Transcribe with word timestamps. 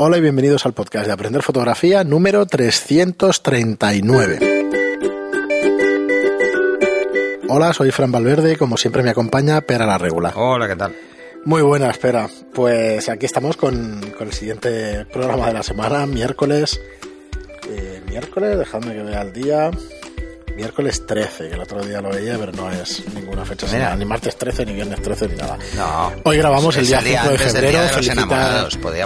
Hola 0.00 0.18
y 0.18 0.20
bienvenidos 0.20 0.64
al 0.64 0.74
podcast 0.74 1.06
de 1.06 1.12
Aprender 1.12 1.42
Fotografía 1.42 2.04
número 2.04 2.46
339. 2.46 4.38
Hola, 7.48 7.72
soy 7.72 7.90
Fran 7.90 8.12
Valverde 8.12 8.56
como 8.56 8.76
siempre 8.76 9.02
me 9.02 9.10
acompaña 9.10 9.60
Pera 9.62 9.86
la 9.86 9.98
Regula. 9.98 10.32
Hola, 10.36 10.68
¿qué 10.68 10.76
tal? 10.76 10.94
Muy 11.44 11.62
buena, 11.62 11.90
espera. 11.90 12.28
Pues 12.54 13.08
aquí 13.08 13.26
estamos 13.26 13.56
con, 13.56 14.00
con 14.16 14.28
el 14.28 14.32
siguiente 14.32 15.04
programa 15.06 15.48
de 15.48 15.54
la 15.54 15.62
semana, 15.62 16.06
miércoles. 16.06 16.80
eh, 17.68 18.00
miércoles, 18.08 18.56
dejadme 18.58 18.94
que 18.94 19.02
vea 19.02 19.22
el 19.22 19.32
día. 19.32 19.70
Miércoles 20.58 21.06
13, 21.06 21.48
que 21.50 21.54
el 21.54 21.60
otro 21.60 21.84
día 21.84 22.00
lo 22.00 22.10
veía, 22.10 22.36
pero 22.36 22.50
no 22.50 22.68
es 22.72 23.04
ninguna 23.14 23.44
fecha 23.44 23.94
ni 23.94 24.04
martes 24.04 24.36
13, 24.36 24.66
ni 24.66 24.72
viernes 24.72 25.00
13, 25.00 25.28
ni 25.28 25.36
nada. 25.36 25.56
No. 25.76 26.12
Hoy 26.24 26.36
grabamos 26.38 26.76
el 26.76 26.84
día 26.84 26.98
el 26.98 27.04
día 27.04 27.20
5 27.22 27.32
de 27.32 27.38
febrero. 27.38 27.78
De 27.78 29.02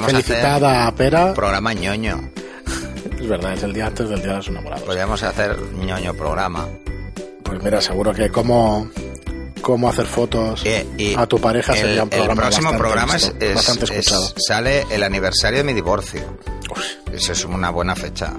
a 0.86 0.94
Pera. 0.94 1.34
Programa 1.34 1.74
ñoño. 1.74 2.30
Es 3.20 3.28
verdad, 3.28 3.52
es 3.52 3.62
el 3.64 3.74
día 3.74 3.86
antes 3.88 4.08
del 4.08 4.22
Día 4.22 4.30
de 4.30 4.36
los 4.38 4.48
Enamorados. 4.48 4.82
Podríamos 4.84 5.22
hacer 5.22 5.58
ñoño 5.74 6.14
programa. 6.14 6.66
Pues 7.42 7.62
mira, 7.62 7.82
seguro 7.82 8.14
que 8.14 8.30
cómo, 8.30 8.88
cómo 9.60 9.90
hacer 9.90 10.06
fotos 10.06 10.64
y 10.96 11.14
a 11.14 11.26
tu 11.26 11.38
pareja 11.38 11.74
el, 11.74 11.78
sería 11.78 12.02
un 12.04 12.08
el 12.14 12.16
programa 12.18 12.40
próximo 12.42 12.70
bastante 12.70 12.78
programa 12.82 13.16
es, 13.16 13.34
es- 13.38 13.54
bastante 13.54 13.84
es- 13.84 13.90
escuchado. 13.90 14.32
sale 14.38 14.86
el 14.90 15.02
aniversario 15.02 15.58
de 15.58 15.64
mi 15.64 15.74
divorcio. 15.74 16.22
Eso 17.12 17.32
es 17.32 17.44
una 17.44 17.68
buena 17.68 17.94
fecha. 17.94 18.32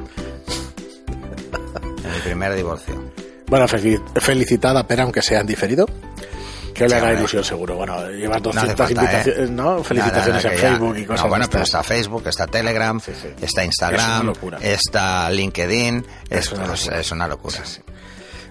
Mi 2.10 2.20
primer 2.24 2.56
divorcio. 2.56 3.12
Bueno, 3.48 3.68
fel- 3.68 4.02
felicitada 4.20 4.80
a 4.82 4.88
Pera, 4.88 5.04
aunque 5.04 5.22
sea 5.22 5.42
en 5.42 5.48
diferido. 5.48 5.86
Que 6.74 6.86
le 6.86 6.90
Sí, 6.90 6.96
hombre. 6.96 7.14
ilusión 7.20 7.44
seguro. 7.44 7.76
Bueno, 7.76 8.10
llevas 8.10 8.42
No 8.42 8.50
hace 8.50 8.60
200 8.74 8.78
falta, 8.88 9.02
invitaciones, 9.02 9.50
¿eh? 9.50 9.52
¿no? 9.52 9.84
Felicitaciones 9.84 10.26
No, 10.26 10.34
no, 10.34 10.42
no, 10.42 10.50
en 10.50 10.56
que 10.56 10.62
ya- 10.64 10.70
Facebook 10.72 10.98
y 10.98 11.06
cosas 11.06 11.24
No, 11.24 11.30
bueno, 11.30 11.46
pero 11.52 11.64
está 11.64 11.84
Facebook, 11.84 12.24
está 12.28 12.48
Telegram, 12.48 13.00
Sí, 13.00 13.12
sí. 13.22 13.28
está 13.42 13.62
Es 13.62 13.68
Instagram, 13.68 14.26
locura. 14.26 14.58
está 14.60 15.30
LinkedIn. 15.30 16.06
Es 16.32 16.40
Es, 16.48 16.52
una 16.52 16.66
locura. 16.68 17.00
es 17.00 17.12
una 17.12 17.28
locura. 17.28 17.58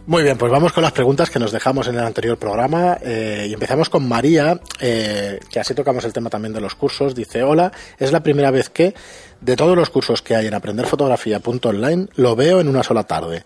Muy 0.04 0.24
bien, 0.24 0.36
pues 0.36 0.50
vamos 0.50 0.72
con 0.72 0.82
las 0.82 0.90
preguntas 0.92 1.30
que 1.30 1.38
nos 1.38 1.52
dejamos 1.52 1.86
en 1.86 1.94
el 1.94 2.04
anterior 2.04 2.36
programa 2.36 2.98
eh, 3.02 3.46
y 3.48 3.52
empezamos 3.54 3.88
con 3.88 4.08
María, 4.08 4.60
eh, 4.80 5.38
que 5.48 5.60
así 5.60 5.74
tocamos 5.74 6.04
el 6.04 6.12
tema 6.12 6.28
también 6.28 6.52
de 6.52 6.60
los 6.60 6.74
cursos. 6.74 7.14
Dice, 7.14 7.44
hola, 7.44 7.70
es 7.98 8.10
la 8.10 8.20
primera 8.20 8.50
vez 8.50 8.68
que 8.68 8.94
de 9.40 9.54
todos 9.56 9.76
los 9.76 9.90
cursos 9.90 10.20
que 10.20 10.34
hay 10.34 10.48
en 10.48 10.54
aprenderfotografía.online 10.54 12.08
lo 12.16 12.34
veo 12.34 12.60
en 12.60 12.68
una 12.68 12.82
sola 12.82 13.04
tarde. 13.04 13.44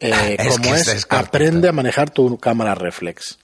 Eh, 0.00 0.36
Es 0.38 0.58
como 0.58 0.74
es, 0.74 1.06
aprende 1.10 1.68
a 1.68 1.72
manejar 1.72 2.08
tu 2.10 2.38
cámara 2.38 2.74
reflex. 2.74 3.38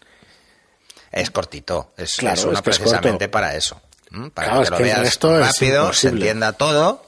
Es 1.13 1.31
cortito, 1.31 1.93
es, 1.99 2.17
Claro, 2.17 2.39
es 2.39 2.45
una 2.47 2.63
precisamente 2.63 3.27
corto. 3.27 3.31
para 3.33 3.55
eso. 3.55 3.83
¿m? 4.13 4.31
Para 4.31 4.49
Claro, 4.49 4.63
que 4.63 4.77
que 4.79 4.83
veas 4.85 5.19
rápido, 5.21 5.93
se 5.93 6.09
entienda 6.09 6.55
todo, 6.55 7.05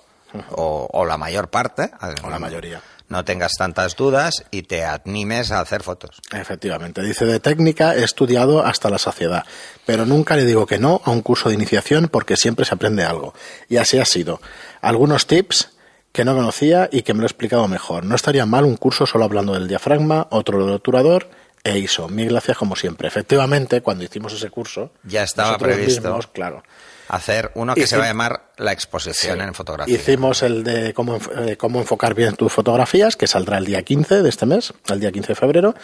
o, 0.51 0.89
o 0.93 1.05
la 1.07 1.17
mayor 1.17 1.49
parte, 1.49 1.91
O 2.23 2.29
la 2.29 2.39
mayoría. 2.39 2.83
No 3.13 3.25
tengas 3.25 3.53
tantas 3.57 3.95
dudas 3.95 4.45
y 4.51 4.63
te 4.63 4.85
animes 4.85 5.53
a 5.53 5.61
hacer 5.61 5.83
fotos. 5.83 6.21
Efectivamente, 6.33 7.03
dice 7.03 7.25
de 7.27 7.39
técnica 7.39 7.95
he 7.95 8.03
estudiado 8.03 8.65
hasta 8.65 8.91
la 8.91 8.99
saciedad, 8.99 9.45
pero 9.87 10.07
nunca 10.07 10.35
le 10.35 10.45
digo 10.45 10.67
que 10.67 10.79
no 10.79 11.01
a 11.05 11.11
un 11.11 11.21
curso 11.23 11.49
de 11.51 11.55
iniciación 11.55 12.09
porque 12.09 12.37
siempre 12.37 12.65
se 12.65 12.75
aprende 12.75 13.05
algo. 13.05 13.35
Y 13.69 13.77
así 13.77 13.99
ha 13.99 14.05
sido. 14.05 14.41
Algunos 14.81 15.27
tips 15.27 15.71
que 16.13 16.25
no 16.25 16.35
conocía 16.35 16.89
y 16.91 17.03
que 17.03 17.15
me 17.15 17.21
lo 17.21 17.27
he 17.27 17.29
explicado 17.29 17.69
mejor. 17.69 18.05
No 18.05 18.15
estaría 18.17 18.45
mal 18.47 18.65
un 18.65 18.77
curso 18.77 19.07
solo 19.07 19.25
hablando 19.25 19.55
del 19.55 19.69
diafragma, 19.69 20.27
otro 20.31 20.65
del 20.65 20.75
obturador 20.75 21.29
e 21.65 21.79
ISO. 21.79 22.09
Mil 22.09 22.31
gracias 22.31 22.57
como 22.59 22.77
siempre. 22.77 23.09
Efectivamente, 23.09 23.83
cuando 23.83 24.05
hicimos 24.05 24.33
ese 24.33 24.51
curso, 24.51 24.91
Ya 25.05 25.23
estaba 25.23 25.57
previsto. 25.59 26.09
mismos, 26.09 26.27
claro. 26.27 26.63
Hacer 27.09 27.51
uno 27.55 27.75
que 27.75 27.87
se 27.87 27.97
va 27.97 28.05
a 28.05 28.09
llamar 28.09 28.51
la 28.57 28.73
exposición 28.73 29.39
Sí. 29.39 29.45
en 29.45 29.55
fotografía. 29.55 29.95
Hicimos 29.95 30.43
el 30.43 30.65
de 30.65 30.95
cómo, 30.95 31.19
eh, 31.47 31.57
cómo 31.57 31.81
enfocar 31.81 32.15
bien 32.15 32.37
tus 32.37 32.53
fotografías, 32.53 33.17
que 33.17 33.27
saldrá 33.27 33.59
el 33.59 33.67
día 33.67 33.83
15 33.83 34.23
de 34.23 34.29
este 34.29 34.47
mes, 34.47 34.73
el 34.89 35.01
día 35.01 35.13
15 35.13 35.29
de 35.29 35.35
febrero. 35.35 35.75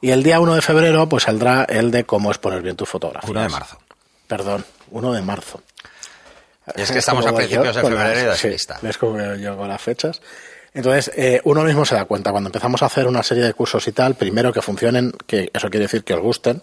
Y 0.00 0.10
el 0.10 0.22
día 0.22 0.40
1 0.40 0.54
de 0.54 0.62
febrero, 0.62 1.08
pues 1.08 1.22
saldrá 1.24 1.64
el 1.64 1.90
de 1.90 2.04
cómo 2.04 2.30
exponer 2.30 2.60
bien 2.62 2.76
tus 2.76 2.88
fotografías. 2.88 3.30
1 3.30 3.42
de 3.42 3.48
marzo. 3.48 3.78
Perdón, 4.26 4.64
1 4.90 5.12
de 5.12 5.22
marzo. 5.22 5.62
Es 6.74 6.90
que 6.90 6.98
estamos 6.98 7.24
a 7.24 7.28
como 7.28 7.38
principios 7.38 7.76
de 7.76 7.82
febrero 7.82 8.20
y 8.20 8.24
las- 8.26 8.38
sí, 8.38 8.56
ves 8.82 8.98
cómo 8.98 9.34
yo 9.34 9.56
con 9.56 9.68
las 9.68 9.80
fechas. 9.80 10.20
Entonces, 10.72 11.12
eh, 11.14 11.40
uno 11.44 11.62
mismo 11.62 11.84
se 11.84 11.94
da 11.94 12.04
cuenta, 12.06 12.32
cuando 12.32 12.48
empezamos 12.48 12.82
a 12.82 12.86
hacer 12.86 13.06
una 13.06 13.22
serie 13.22 13.44
de 13.44 13.54
cursos 13.54 13.86
y 13.86 13.92
tal, 13.92 14.14
primero 14.16 14.52
que 14.52 14.60
funcionen, 14.60 15.12
que 15.26 15.50
eso 15.54 15.70
quiere 15.70 15.84
decir 15.84 16.02
que 16.04 16.14
os 16.14 16.20
gusten, 16.20 16.62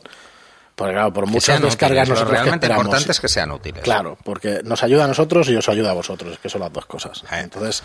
porque 0.82 0.94
claro, 0.94 1.14
por 1.14 1.26
Que 1.26 1.32
muchas 1.32 1.62
descargas 1.62 2.08
útiles. 2.08 2.10
Lo 2.10 2.14
nosotros 2.16 2.30
que 2.30 2.34
realmente 2.44 2.66
esperamos. 2.66 2.86
importante 2.86 3.12
es 3.12 3.20
que 3.20 3.28
sean 3.30 3.52
útiles. 3.52 3.84
Claro, 3.84 4.18
porque 4.24 4.62
nos 4.64 4.84
ayuda 4.84 5.06
a 5.06 5.08
nosotros 5.08 5.48
y 5.50 5.56
os 5.56 5.70
ayuda 5.70 5.92
a 5.92 5.94
vosotros, 5.94 6.40
que 6.40 6.50
son 6.50 6.62
las 6.62 6.74
dos 6.74 6.86
cosas. 6.86 7.24
Eh. 7.32 7.40
Entonces, 7.40 7.84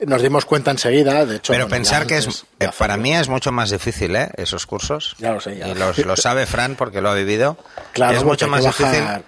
nos 0.00 0.22
dimos 0.22 0.44
cuenta 0.44 0.70
enseguida, 0.70 1.24
de 1.24 1.36
hecho... 1.36 1.52
Pero 1.52 1.64
bueno, 1.64 1.76
pensar 1.76 2.06
que 2.06 2.16
es, 2.18 2.44
eh, 2.60 2.68
para 2.76 2.96
mí 2.96 3.14
es 3.14 3.28
mucho 3.28 3.52
más 3.52 3.70
difícil, 3.70 4.14
¿eh? 4.16 4.30
Esos 4.36 4.66
cursos. 4.66 5.14
Ya 5.18 5.32
lo 5.32 5.40
sé, 5.40 5.56
ya. 5.56 5.68
Y 5.68 5.74
los- 5.74 5.98
lo 5.98 6.16
sabe 6.16 6.46
Fran 6.46 6.74
porque 6.74 7.00
lo 7.00 7.10
ha 7.10 7.14
vivido. 7.14 7.56
Claro, 7.92 8.16
es 8.16 8.24
mucho 8.24 8.46
más 8.48 8.60
que 8.62 8.66
difícil. 8.68 9.00
bajar- 9.04 9.22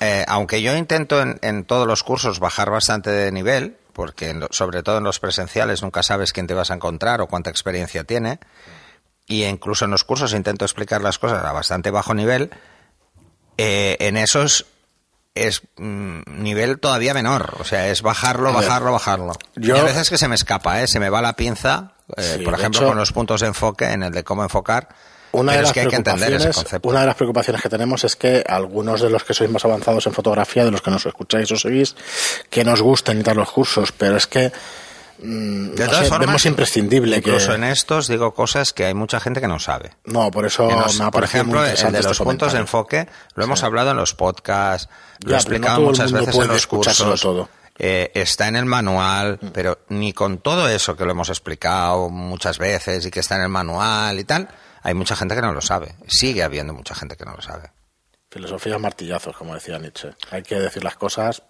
Eh, 0.00 0.24
aunque 0.26 0.62
yo 0.62 0.74
intento 0.76 1.20
en, 1.22 1.38
en 1.42 1.64
todos 1.64 1.86
los 1.86 2.02
cursos 2.02 2.40
bajar 2.40 2.70
bastante 2.70 3.10
de 3.10 3.30
nivel, 3.30 3.76
porque 3.92 4.30
en 4.30 4.46
sobre 4.50 4.82
todo 4.82 4.98
en 4.98 5.04
los 5.04 5.20
presenciales 5.20 5.82
nunca 5.82 6.02
sabes 6.02 6.32
quién 6.32 6.46
te 6.46 6.54
vas 6.54 6.70
a 6.70 6.74
encontrar 6.74 7.20
o 7.20 7.26
cuánta 7.28 7.50
experiencia 7.50 8.02
tiene, 8.04 8.38
y 9.26 9.44
incluso 9.44 9.84
en 9.84 9.90
los 9.92 10.04
cursos 10.04 10.32
intento 10.34 10.64
explicar 10.64 11.02
las 11.02 11.18
cosas 11.18 11.44
a 11.44 11.52
bastante 11.52 11.90
bajo 11.90 12.14
nivel, 12.14 12.50
eh, 13.58 13.96
en 14.00 14.16
esos 14.16 14.66
es 15.34 15.62
mm, 15.76 16.20
nivel 16.42 16.78
todavía 16.78 17.14
menor, 17.14 17.54
o 17.58 17.64
sea, 17.64 17.88
es 17.88 18.02
bajarlo, 18.02 18.52
bajarlo, 18.52 18.92
bajarlo. 18.92 19.32
yo- 19.56 19.76
Y 19.76 19.78
a 19.78 19.82
veces 19.84 20.10
que 20.10 20.18
se 20.18 20.28
me 20.28 20.34
escapa, 20.34 20.82
¿eh? 20.82 20.86
se 20.88 21.00
me 21.00 21.08
va 21.08 21.22
la 21.22 21.32
pinza, 21.34 21.92
eh, 22.16 22.36
Sí, 22.38 22.44
por 22.44 22.54
ejemplo, 22.54 22.80
hecho- 22.80 22.88
con 22.88 22.98
los 22.98 23.12
puntos 23.12 23.40
de 23.40 23.46
enfoque, 23.46 23.86
en 23.86 24.02
el 24.02 24.12
de 24.12 24.24
cómo 24.24 24.42
enfocar, 24.42 24.88
Una 25.32 25.52
de 25.52 25.58
las 25.62 25.68
es 25.68 25.72
que 25.72 25.80
hay 25.80 25.88
que 25.88 25.96
entender 25.96 26.24
ese 26.28 26.28
preocupaciones, 26.36 26.56
concepto. 26.56 26.88
una 26.90 27.00
de 27.00 27.06
las 27.06 27.14
preocupaciones 27.16 27.62
que 27.62 27.68
tenemos 27.70 28.04
es 28.04 28.16
que 28.16 28.44
algunos 28.46 29.00
de 29.00 29.08
los 29.08 29.24
que 29.24 29.32
sois 29.32 29.48
más 29.50 29.64
avanzados 29.64 30.06
en 30.06 30.12
fotografía, 30.12 30.66
de 30.66 30.70
los 30.70 30.82
que 30.82 30.90
nos 30.90 31.06
escucháis 31.06 31.50
o 31.52 31.56
seguís, 31.56 31.96
que 32.50 32.64
nos 32.64 32.82
gusten 32.82 33.18
y 33.20 33.22
tal 33.22 33.38
los 33.38 33.50
cursos, 33.50 33.92
pero 33.92 34.18
es 34.18 34.26
que 34.26 34.52
De 35.22 35.84
no 35.84 35.90
todas 35.90 36.00
sé, 36.04 36.08
formas, 36.08 36.26
vemos 36.26 36.46
imprescindible 36.46 37.22
que 37.22 37.30
Incluso 37.30 37.54
en 37.54 37.64
estos 37.64 38.08
digo 38.08 38.34
cosas 38.34 38.72
que 38.72 38.84
hay 38.86 38.94
mucha 38.94 39.20
gente 39.20 39.40
que 39.40 39.48
no 39.48 39.58
sabe. 39.58 39.92
no, 40.04 40.30
por 40.30 40.44
eso 40.46 40.68
nos- 40.68 40.98
me 40.98 41.04
ha 41.04 41.10
por 41.10 41.24
ejemplo, 41.24 41.64
el 41.64 41.76
de 41.76 42.02
los 42.02 42.12
este 42.12 42.24
puntos 42.24 42.52
de 42.52 42.58
enfoque, 42.58 43.08
lo 43.34 43.44
hemos 43.44 43.62
hablado 43.62 43.92
en 43.92 43.96
los 43.96 44.14
podcasts, 44.14 44.88
lo 45.20 45.30
he 45.30 45.32
no 45.32 45.36
explicado 45.38 45.80
muchas 45.80 46.10
veces 46.12 46.34
en 46.36 46.48
los 46.48 46.66
cursos. 46.66 47.20
todo. 47.20 47.44
Mm. 47.44 47.48
eh, 47.78 48.10
está 48.14 48.48
en 48.48 48.56
el 48.56 48.66
manual, 48.66 49.38
pero 49.54 49.78
ni 49.88 50.12
con 50.12 50.38
todo 50.38 50.68
eso 50.68 50.94
que 50.96 51.04
lo 51.04 51.12
hemos 51.12 51.28
explicado 51.30 52.10
muchas 52.10 52.58
veces 52.58 53.06
y 53.06 53.10
que 53.10 53.20
está 53.20 53.36
en 53.36 53.42
el 53.42 53.48
manual 53.48 54.18
y 54.20 54.24
tal, 54.24 54.48
hay 54.82 54.92
mucha 54.94 55.16
gente 55.16 55.34
que 55.34 55.40
no 55.40 55.52
lo 55.52 55.60
sabe. 55.62 55.94
Sigue 56.06 56.42
habiendo 56.42 56.74
mucha 56.74 56.94
gente 56.94 57.16
que 57.16 57.24
no 57.24 57.32
lo 57.34 57.40
sabe. 57.42 57.70
Filosofía 58.30 58.78
martillazos, 58.78 59.36
como 59.36 59.54
decía 59.54 59.78
Nietzsche. 59.78 60.10
Hay 60.30 60.42
que 60.42 60.56
decir 60.56 60.82
las 60.84 60.96
cosas 60.96 61.42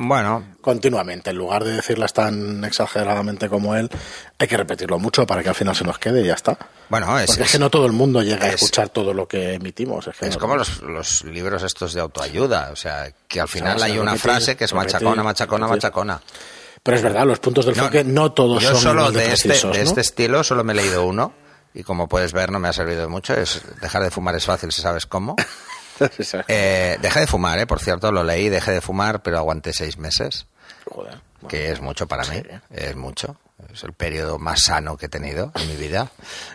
Bueno, 0.00 0.44
continuamente. 0.60 1.30
En 1.30 1.36
lugar 1.36 1.64
de 1.64 1.72
decirlas 1.72 2.12
tan 2.12 2.64
exageradamente 2.64 3.48
como 3.48 3.74
él, 3.74 3.90
hay 4.38 4.46
que 4.46 4.56
repetirlo 4.56 4.98
mucho 5.00 5.26
para 5.26 5.42
que 5.42 5.48
al 5.48 5.56
final 5.56 5.74
se 5.74 5.82
nos 5.84 5.98
quede 5.98 6.22
y 6.22 6.26
ya 6.26 6.34
está. 6.34 6.56
bueno, 6.88 7.18
es, 7.18 7.26
Porque 7.26 7.42
es, 7.42 7.48
es- 7.48 7.52
que 7.52 7.58
no 7.58 7.68
todo 7.68 7.84
el 7.86 7.92
mundo 7.92 8.22
llega 8.22 8.44
a 8.46 8.48
es- 8.50 8.54
escuchar 8.62 8.90
todo 8.90 9.12
lo 9.12 9.26
que 9.26 9.54
emitimos. 9.54 10.06
Es, 10.06 10.16
que 10.16 10.26
es 10.28 10.34
no- 10.36 10.40
como 10.40 10.54
los, 10.56 10.80
los 10.82 11.24
libros 11.24 11.64
estos 11.64 11.94
de 11.94 12.00
autoayuda, 12.00 12.70
o 12.72 12.76
sea, 12.76 13.12
que 13.26 13.40
al 13.40 13.48
final 13.48 13.82
hay 13.82 13.98
una 13.98 14.12
repetir, 14.12 14.20
frase 14.30 14.56
que 14.56 14.64
es 14.64 14.70
repetir, 14.70 14.94
machacona, 14.94 15.22
machacona, 15.24 15.66
repetir. 15.66 15.82
machacona. 15.88 16.22
Pero 16.80 16.96
es 16.96 17.02
verdad, 17.02 17.26
los 17.26 17.40
puntos 17.40 17.66
del 17.66 17.76
No, 17.76 17.82
enfoque 17.82 18.04
no, 18.04 18.32
todos 18.32 18.62
Yo 18.62 18.70
son 18.70 18.80
solo 18.80 19.10
de, 19.10 19.18
de, 19.18 19.32
este, 19.32 19.48
precisos, 19.48 19.72
de 19.76 19.82
¿no? 19.82 19.88
este 19.88 20.00
estilo 20.00 20.44
solo 20.44 20.62
me 20.62 20.74
he 20.74 20.76
leído 20.76 21.04
uno 21.04 21.32
y 21.74 21.82
como 21.82 22.08
puedes 22.08 22.32
ver 22.32 22.52
no 22.52 22.60
me 22.60 22.68
ha 22.68 22.72
servido 22.72 23.00
de 23.00 23.08
mucho. 23.08 23.34
Es 23.34 23.60
dejar 23.80 24.04
de 24.04 24.12
fumar 24.12 24.36
es 24.36 24.44
fácil 24.44 24.70
si 24.70 24.80
sabes 24.80 25.06
cómo. 25.06 25.34
Eh, 26.48 26.96
dejé 27.00 27.20
de 27.20 27.26
fumar, 27.26 27.58
eh, 27.58 27.66
por 27.66 27.80
cierto, 27.80 28.12
lo 28.12 28.22
leí, 28.24 28.48
dejé 28.48 28.72
de 28.72 28.80
fumar, 28.80 29.22
pero 29.22 29.38
aguanté 29.38 29.72
seis 29.72 29.98
meses, 29.98 30.46
Joder. 30.90 31.18
que 31.48 31.70
es 31.72 31.80
mucho 31.80 32.06
para 32.06 32.24
mí, 32.24 32.42
es 32.70 32.96
mucho. 32.96 33.36
Es 33.72 33.82
el 33.82 33.92
periodo 33.92 34.38
más 34.38 34.62
sano 34.62 34.96
que 34.96 35.06
he 35.06 35.08
tenido 35.08 35.50
en 35.56 35.68
mi 35.68 35.74
vida. 35.76 36.10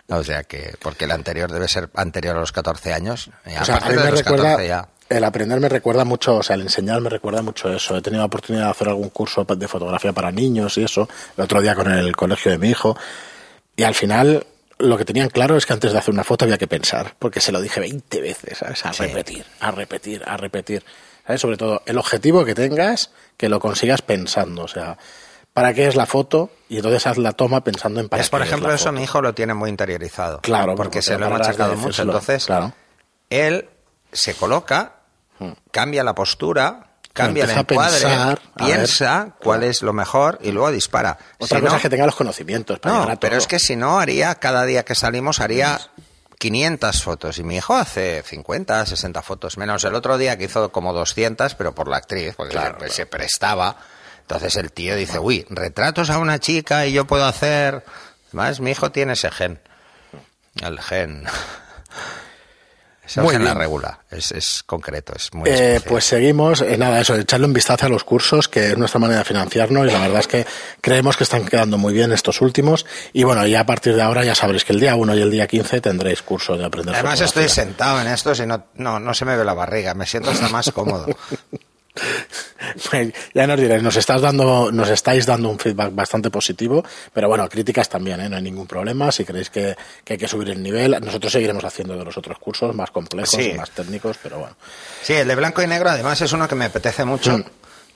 O 0.07 0.23
sea 0.23 0.44
que, 0.44 0.73
porque 0.81 1.03
el 1.03 1.12
anterior 1.12 1.51
debe 1.51 1.67
ser 1.67 1.89
anterior 1.95 2.38
a 2.38 2.39
los 2.39 2.53
14 2.53 2.94
años. 2.94 3.29
Y 3.45 3.57
O 3.57 3.65
sea, 3.65 3.75
a 3.75 3.77
aparte 3.77 3.89
mí 3.89 3.97
de 3.97 4.03
me 4.06 4.12
los 4.12 4.19
recuerda, 4.19 4.44
14 4.51 4.67
ya. 4.69 4.88
el 5.09 5.23
aprender 5.25 5.59
me 5.59 5.67
recuerda 5.67 6.06
mucho, 6.06 6.38
o 6.38 6.44
sea, 6.44 6.56
el 6.56 6.62
enseñar 6.62 7.01
me 7.01 7.09
recuerda 7.09 7.41
mucho 7.41 7.71
eso. 7.73 7.97
He 7.97 8.01
tenido 8.01 8.21
la 8.21 8.27
oportunidad 8.27 8.65
de 8.65 8.71
hacer 8.71 8.88
algún 8.88 9.09
curso 9.09 9.44
de 9.44 9.67
fotografía 9.67 10.13
para 10.13 10.31
niños 10.31 10.77
y 10.77 10.85
eso, 10.85 11.09
el 11.38 11.44
otro 11.44 11.62
día 11.62 11.75
con 11.75 11.91
el 11.91 12.15
colegio 12.15 12.51
de 12.51 12.57
mi 12.57 12.69
hijo. 12.69 12.97
Y 13.75 13.83
al 13.83 13.95
final, 13.95 14.45
lo 14.79 14.97
que 14.97 15.05
tenían 15.05 15.29
claro 15.29 15.55
es 15.57 15.65
que 15.65 15.73
antes 15.73 15.91
de 15.93 15.97
hacer 15.99 16.13
una 16.13 16.23
foto 16.23 16.45
había 16.45 16.57
que 16.57 16.67
pensar, 16.67 17.15
porque 17.19 17.39
se 17.41 17.51
lo 17.51 17.61
dije 17.61 17.79
20 17.79 18.21
veces, 18.21 18.57
¿sabes? 18.57 18.85
A 18.85 18.93
Sí. 18.93 19.03
repetir, 19.03 19.45
a 19.59 19.71
repetir, 19.71 20.23
a 20.25 20.37
repetir. 20.37 20.83
¿Sabes? 21.25 21.39
Sobre 21.41 21.55
todo, 21.57 21.81
el 21.85 21.97
objetivo 21.97 22.43
que 22.43 22.53
tengas, 22.53 23.11
que 23.37 23.47
lo 23.49 23.59
consigas 23.59 24.01
pensando, 24.01 24.63
o 24.63 24.67
sea, 24.67 24.97
¿para 25.53 25.73
qué 25.73 25.87
es 25.87 25.95
la 25.95 26.05
foto? 26.05 26.49
Y 26.67 26.77
entonces 26.77 27.07
haz 27.07 27.17
la 27.17 27.31
toma 27.31 27.63
pensando 27.63 27.99
en 28.01 28.09
para 28.09 28.21
Es, 28.21 28.29
por 28.29 28.41
qué 28.41 28.47
ejemplo, 28.47 28.67
la 28.69 28.75
eso 28.75 28.85
foto. 28.85 28.93
mi 28.97 29.03
hijo 29.03 29.21
lo 29.21 29.33
tiene 29.33 29.53
muy 29.53 29.69
interiorizado. 29.69 30.41
Claro, 30.41 30.75
porque 30.75 30.83
porque 30.97 31.01
se 31.01 31.17
lo 31.17 31.25
de 31.27 31.31
machacado 31.31 31.75
mucho. 31.77 32.01
Entonces, 32.01 32.45
Claro. 32.45 32.73
él 33.29 33.69
se 34.11 34.33
coloca, 34.35 34.95
Hmm. 35.39 35.51
cambia 35.71 36.03
la 36.03 36.13
postura 36.13 36.87
cambia 37.13 37.44
el 37.45 37.51
encuadre, 37.51 38.00
pensar, 38.01 38.42
piensa 38.56 39.36
cuál 39.39 39.63
es 39.63 39.81
lo 39.83 39.94
mejor 39.94 40.39
y 40.42 40.51
luego 40.51 40.71
dispara. 40.71 41.18
Otra 41.38 41.57
Si 41.60 41.62
cosa 41.62 41.71
no- 41.71 41.75
es 41.77 41.81
que 41.83 41.89
tenga 41.89 42.06
los 42.06 42.15
conocimientos 42.15 42.80
para 42.80 42.95
no, 42.95 43.04
a 43.04 43.15
pero 43.18 43.38
es 43.38 43.48
que 43.48 43.60
si 43.60 43.75
no 43.75 44.00
haría, 44.00 44.36
cada 44.36 44.65
día 44.65 44.83
que 44.83 44.95
salimos 44.95 45.39
haría 45.39 45.80
500 46.39 47.01
fotos. 47.04 47.38
Y 47.38 47.44
mi 47.44 47.56
hijo 47.57 47.75
hace 47.75 48.24
50, 48.24 48.86
60 48.86 49.21
fotos. 49.21 49.57
Menos 49.57 49.83
el 49.86 49.95
otro 49.95 50.18
día 50.18 50.38
que 50.38 50.45
hizo 50.45 50.71
como 50.71 50.92
200, 50.92 51.56
pero 51.56 51.74
por 51.74 51.88
la 51.88 51.98
actriz, 51.98 52.33
porque 52.36 52.51
Claro, 52.51 52.74
se, 52.74 52.77
claro. 52.80 52.94
se 52.94 53.06
prestaba. 53.06 53.77
Entonces 54.21 54.56
el 54.57 54.71
tío 54.71 54.95
dice, 54.95 55.19
uy, 55.19 55.45
retratos 55.50 56.10
a 56.10 56.18
una 56.18 56.39
chica 56.39 56.86
y 56.86 56.94
yo 56.94 57.06
puedo 57.06 57.25
hacer... 57.25 57.86
Además, 58.30 58.60
mi 58.60 58.71
hijo 58.71 58.92
tiene 58.92 59.13
ese 59.13 59.30
gen. 59.31 59.60
El 60.62 60.81
gen... 60.81 61.25
Es 63.05 63.17
el 63.17 63.23
Muy 63.23 63.33
gen 63.33 63.44
la 63.44 63.53
regula. 63.53 64.00
Es, 64.09 64.31
es 64.31 64.63
concreto, 64.63 65.13
es 65.15 65.33
muy 65.33 65.50
Eh, 65.50 65.81
pues 65.85 66.05
seguimos, 66.05 66.61
eh, 66.61 66.77
nada, 66.77 67.01
eso, 67.01 67.15
echarle 67.15 67.45
un 67.45 67.53
vistazo 67.53 67.85
a 67.85 67.89
los 67.89 68.03
cursos, 68.03 68.47
que 68.47 68.71
es 68.71 68.77
nuestra 68.77 69.00
manera 69.00 69.19
de 69.19 69.25
financiarnos, 69.25 69.85
y 69.88 69.91
la 69.91 70.00
verdad 70.00 70.19
es 70.21 70.27
que 70.27 70.45
creemos 70.79 71.17
que 71.17 71.25
están 71.25 71.45
quedando 71.45 71.77
muy 71.77 71.94
bien 71.94 72.13
estos 72.13 72.39
últimos. 72.41 72.85
Y 73.11 73.23
bueno, 73.23 73.45
ya 73.45 73.61
a 73.61 73.65
partir 73.65 73.95
de 73.95 74.01
ahora 74.01 74.23
ya 74.23 74.35
sabréis 74.35 74.63
que 74.63 74.73
el 74.73 74.79
día 74.79 74.95
1 74.95 75.15
y 75.15 75.21
el 75.21 75.31
día 75.31 75.47
15 75.47 75.81
tendréis 75.81 76.21
curso 76.21 76.55
de 76.55 76.65
aprender 76.65 76.95
Además 76.95 77.19
estoy 77.19 77.50
sentado 77.50 78.00
en 78.00 78.07
esto 78.07 78.31
y 78.33 78.45
no, 78.45 78.67
no, 78.75 79.00
no 79.00 79.13
se 79.13 79.25
me 79.25 79.35
ve 79.35 79.44
la 79.44 79.53
barriga. 79.53 79.94
Me 79.94 80.05
siento 80.05 80.31
hasta 80.31 80.47
más 80.47 80.71
cómodo. 80.71 81.07
Pues 82.89 83.13
ya 83.33 83.45
nos 83.45 83.59
diréis, 83.59 83.83
nos 83.83 83.95
estás 83.95 84.21
dando, 84.21 84.71
nos 84.71 84.89
estáis 84.89 85.25
dando 85.25 85.49
un 85.49 85.59
feedback 85.59 85.93
bastante 85.93 86.29
positivo, 86.31 86.83
pero 87.13 87.27
bueno, 87.27 87.47
críticas 87.49 87.87
también, 87.89 88.19
¿eh? 88.21 88.29
no 88.29 88.37
hay 88.37 88.41
ningún 88.41 88.65
problema. 88.67 89.11
Si 89.11 89.25
creéis 89.25 89.49
que, 89.49 89.75
que 90.03 90.13
hay 90.13 90.19
que 90.19 90.27
subir 90.27 90.49
el 90.49 90.63
nivel, 90.63 90.97
nosotros 91.03 91.31
seguiremos 91.31 91.63
haciendo 91.63 91.95
de 91.97 92.03
los 92.05 92.17
otros 92.17 92.39
cursos 92.39 92.73
más 92.75 92.89
complejos 92.91 93.31
Sí. 93.31 93.51
y 93.51 93.53
más 93.53 93.69
técnicos, 93.71 94.17
pero 94.23 94.39
bueno. 94.39 94.55
Sí, 95.03 95.13
el 95.13 95.27
de 95.27 95.35
blanco 95.35 95.61
y 95.61 95.67
negro 95.67 95.89
además 95.89 96.19
es 96.21 96.31
uno 96.33 96.47
que 96.47 96.55
me 96.55 96.65
apetece 96.65 97.05
mucho. 97.05 97.37
Mm. 97.37 97.43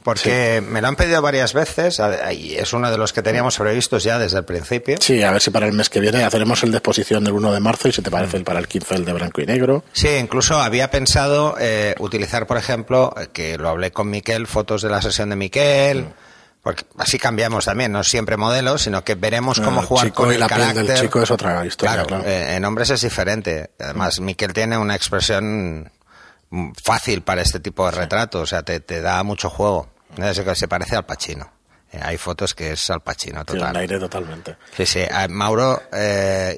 Porque 0.03 0.63
me 0.65 0.81
lo 0.81 0.88
han 0.88 0.95
pedido 0.95 1.21
varias 1.21 1.53
veces 1.53 2.01
y 2.31 2.55
es 2.55 2.71
uno 2.71 2.89
de 2.89 2.97
los 2.97 3.11
que 3.11 3.21
teníamos 3.21 3.57
previstos 3.57 4.03
ya 4.03 4.17
desde 4.17 4.38
el 4.38 4.45
principio. 4.45 4.97
Sí, 5.01 5.21
a 5.21 5.31
ver 5.31 5.41
si 5.41 5.49
para 5.51 5.65
el 5.67 5.73
mes 5.73 5.89
que 5.89 5.99
viene 5.99 6.23
haremos 6.23 6.63
el 6.63 6.71
de 6.71 6.77
exposición 6.77 7.27
el 7.27 7.33
1 7.33 7.51
de 7.51 7.59
marzo 7.59 7.89
y 7.89 7.91
si 7.91 8.01
te 8.01 8.09
parece 8.09 8.38
el 8.38 8.44
para 8.45 8.59
el 8.59 8.67
15 8.67 8.95
el 8.95 9.05
de 9.05 9.13
blanco 9.13 9.41
y 9.41 9.45
negro. 9.45 9.83
Sí, 9.91 10.07
incluso 10.07 10.61
había 10.61 10.89
pensado 10.91 11.55
eh, 11.59 11.94
utilizar, 11.99 12.47
por 12.47 12.57
ejemplo, 12.57 13.13
que 13.33 13.57
lo 13.57 13.67
hablé 13.69 13.91
con 13.91 14.09
Miquel, 14.09 14.47
fotos 14.47 14.81
de 14.81 14.89
la 14.89 15.01
sesión 15.01 15.29
de 15.29 15.35
Miquel. 15.35 16.03
Mm. 16.03 16.13
Porque 16.63 16.83
así 16.97 17.17
cambiamos 17.17 17.63
también, 17.65 17.94
no 17.94 18.03
siempre 18.03 18.35
modelos, 18.35 18.81
sino 18.81 19.01
que 19.03 19.15
veremos 19.15 19.59
cómo 19.61 19.79
El 19.81 19.85
jugar 19.88 20.05
chico 20.07 20.23
con 20.23 20.31
y 20.31 20.33
el 20.35 20.39
la 20.41 20.47
piel 20.47 20.59
carácter. 20.59 20.85
del 20.85 20.99
chico 21.01 21.21
es 21.21 21.31
otra 21.31 21.65
historia, 21.65 21.94
Claro, 21.94 22.07
claro. 22.07 22.23
eh, 22.25 22.55
en 22.55 22.65
hombres 22.65 22.89
es 22.89 23.01
diferente. 23.01 23.69
Además, 23.79 24.19
Miquel 24.19 24.51
tiene 24.51 24.77
una 24.77 24.94
expresión 24.95 25.79
mm, 25.79 25.85
fácil 26.83 27.21
para 27.21 27.41
este 27.41 27.59
tipo 27.59 27.85
de 27.85 27.91
retratos, 27.91 28.41
o 28.41 28.45
sea, 28.45 28.63
te, 28.63 28.79
te 28.79 29.01
da 29.01 29.21
mucho 29.23 29.49
juego. 29.49 29.89
Se 30.55 30.67
parece 30.67 30.95
al 30.95 31.05
Pacino. 31.05 31.51
Eh, 31.91 31.99
hay 32.01 32.17
fotos 32.17 32.53
que 32.53 32.71
es 32.71 32.89
al 32.89 33.01
Pacino 33.01 33.45
total. 33.45 33.71
un 33.71 33.77
aire 33.77 33.99
totalmente. 33.99 34.57
Sí, 34.75 34.85
sí. 34.85 35.01
A 35.09 35.27
Mauro 35.27 35.81
eh, 35.94 36.55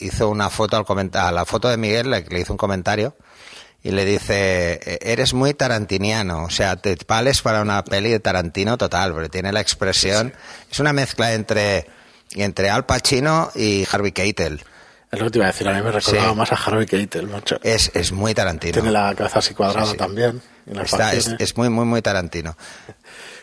hizo, 0.00 0.28
una 0.28 0.50
foto 0.50 0.76
al 0.76 0.84
comenta- 0.84 1.28
a 1.28 1.32
la 1.32 1.44
foto 1.46 1.68
de 1.68 1.76
Miguel, 1.76 2.10
le, 2.10 2.22
le 2.28 2.40
hizo 2.40 2.52
un 2.52 2.58
comentario 2.58 3.16
y 3.82 3.90
le 3.90 4.04
dice, 4.04 4.80
"Eh, 4.84 4.98
eres 5.02 5.32
muy 5.32 5.54
tarantiniano, 5.54 6.44
o 6.44 6.50
sea, 6.50 6.76
te 6.76 6.96
vales 7.06 7.40
para 7.42 7.62
una 7.62 7.84
peli 7.84 8.10
de 8.10 8.20
Tarantino 8.20 8.76
total, 8.76 9.12
porque 9.12 9.28
tiene 9.28 9.52
la 9.52 9.60
expresión, 9.60 10.34
es 10.70 10.80
una 10.80 10.92
mezcla 10.92 11.34
entre, 11.34 11.86
entre 12.32 12.68
Al 12.68 12.84
Pacino 12.84 13.50
y 13.54 13.86
Harvey 13.90 14.12
Keitel. 14.12 14.62
Es 15.12 15.18
lo 15.20 15.26
que 15.26 15.30
te 15.30 15.38
iba 15.38 15.46
a 15.46 15.52
decir, 15.52 15.68
a 15.68 15.72
mí 15.72 15.82
me 15.82 15.92
recordaba 15.92 16.30
Sí. 16.30 16.34
más 16.36 16.52
a 16.52 16.56
Harvey 16.56 16.86
Keitel, 16.86 17.28
macho. 17.28 17.58
Es, 17.62 17.90
es 17.94 18.12
muy 18.12 18.34
Tarantino. 18.34 18.72
Tiene 18.72 18.90
la 18.90 19.14
cabeza 19.14 19.38
así 19.38 19.54
cuadrada 19.54 19.86
Sí, 19.86 19.92
sí. 19.92 19.96
también. 19.98 20.42
Está- 20.82 21.14
es, 21.14 21.56
muy, 21.56 21.68
muy, 21.70 21.84
muy 21.84 22.02
Tarantino. 22.02 22.56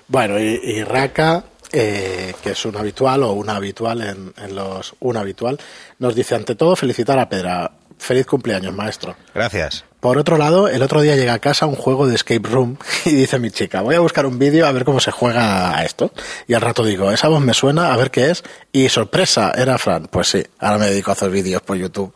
Bueno, 0.08 0.38
y, 0.40 0.60
y 0.64 0.84
Raka, 0.84 1.46
eh, 1.72 2.36
que 2.44 2.52
es 2.52 2.66
un 2.66 2.76
habitual 2.76 3.24
o 3.24 3.32
una 3.32 3.56
habitual 3.56 4.02
en, 4.02 4.34
en 4.38 4.56
los 4.56 4.94
un 5.00 5.16
habitual, 5.18 5.58
nos 6.00 6.14
dice 6.16 6.36
ante 6.36 6.56
todo 6.56 6.76
felicitar 6.76 7.18
a 7.18 7.30
Pedra. 7.30 7.72
Feliz 8.04 8.26
cumpleaños, 8.26 8.74
maestro. 8.74 9.16
Gracias. 9.34 9.86
Por 10.02 10.18
otro 10.18 10.38
lado, 10.38 10.68
el 10.68 10.82
otro 10.82 11.00
día 11.00 11.16
llega 11.16 11.34
a 11.34 11.40
casa 11.40 11.66
un 11.66 11.76
juego 11.78 12.06
de 12.06 12.16
escape 12.16 12.42
room 12.50 12.78
y 13.06 13.12
dice 13.12 13.40
mi 13.40 13.50
chica, 13.50 13.80
voy 13.82 13.96
a 13.96 14.02
buscar 14.02 14.26
un 14.26 14.38
vídeo 14.38 14.68
a 14.68 14.72
ver 14.74 14.84
cómo 14.84 15.00
se 15.00 15.12
juega 15.12 15.78
a 15.78 15.86
esto. 15.86 16.12
Y 16.46 16.54
al 16.54 16.60
rato 16.62 16.84
digo, 16.84 17.12
esa 17.12 17.30
voz 17.30 17.40
me 17.42 17.54
suena, 17.54 17.94
a 17.94 17.98
ver 17.98 18.12
qué 18.12 18.30
es. 18.32 18.44
Y 18.74 18.90
sorpresa, 18.90 19.54
era 19.56 19.78
Fran. 19.78 20.08
Pues 20.08 20.28
sí, 20.28 20.44
ahora 20.60 20.80
me 20.80 20.88
dedico 20.90 21.12
a 21.12 21.14
hacer 21.14 21.30
vídeos 21.30 21.62
por 21.62 21.78
YouTube 21.78 22.14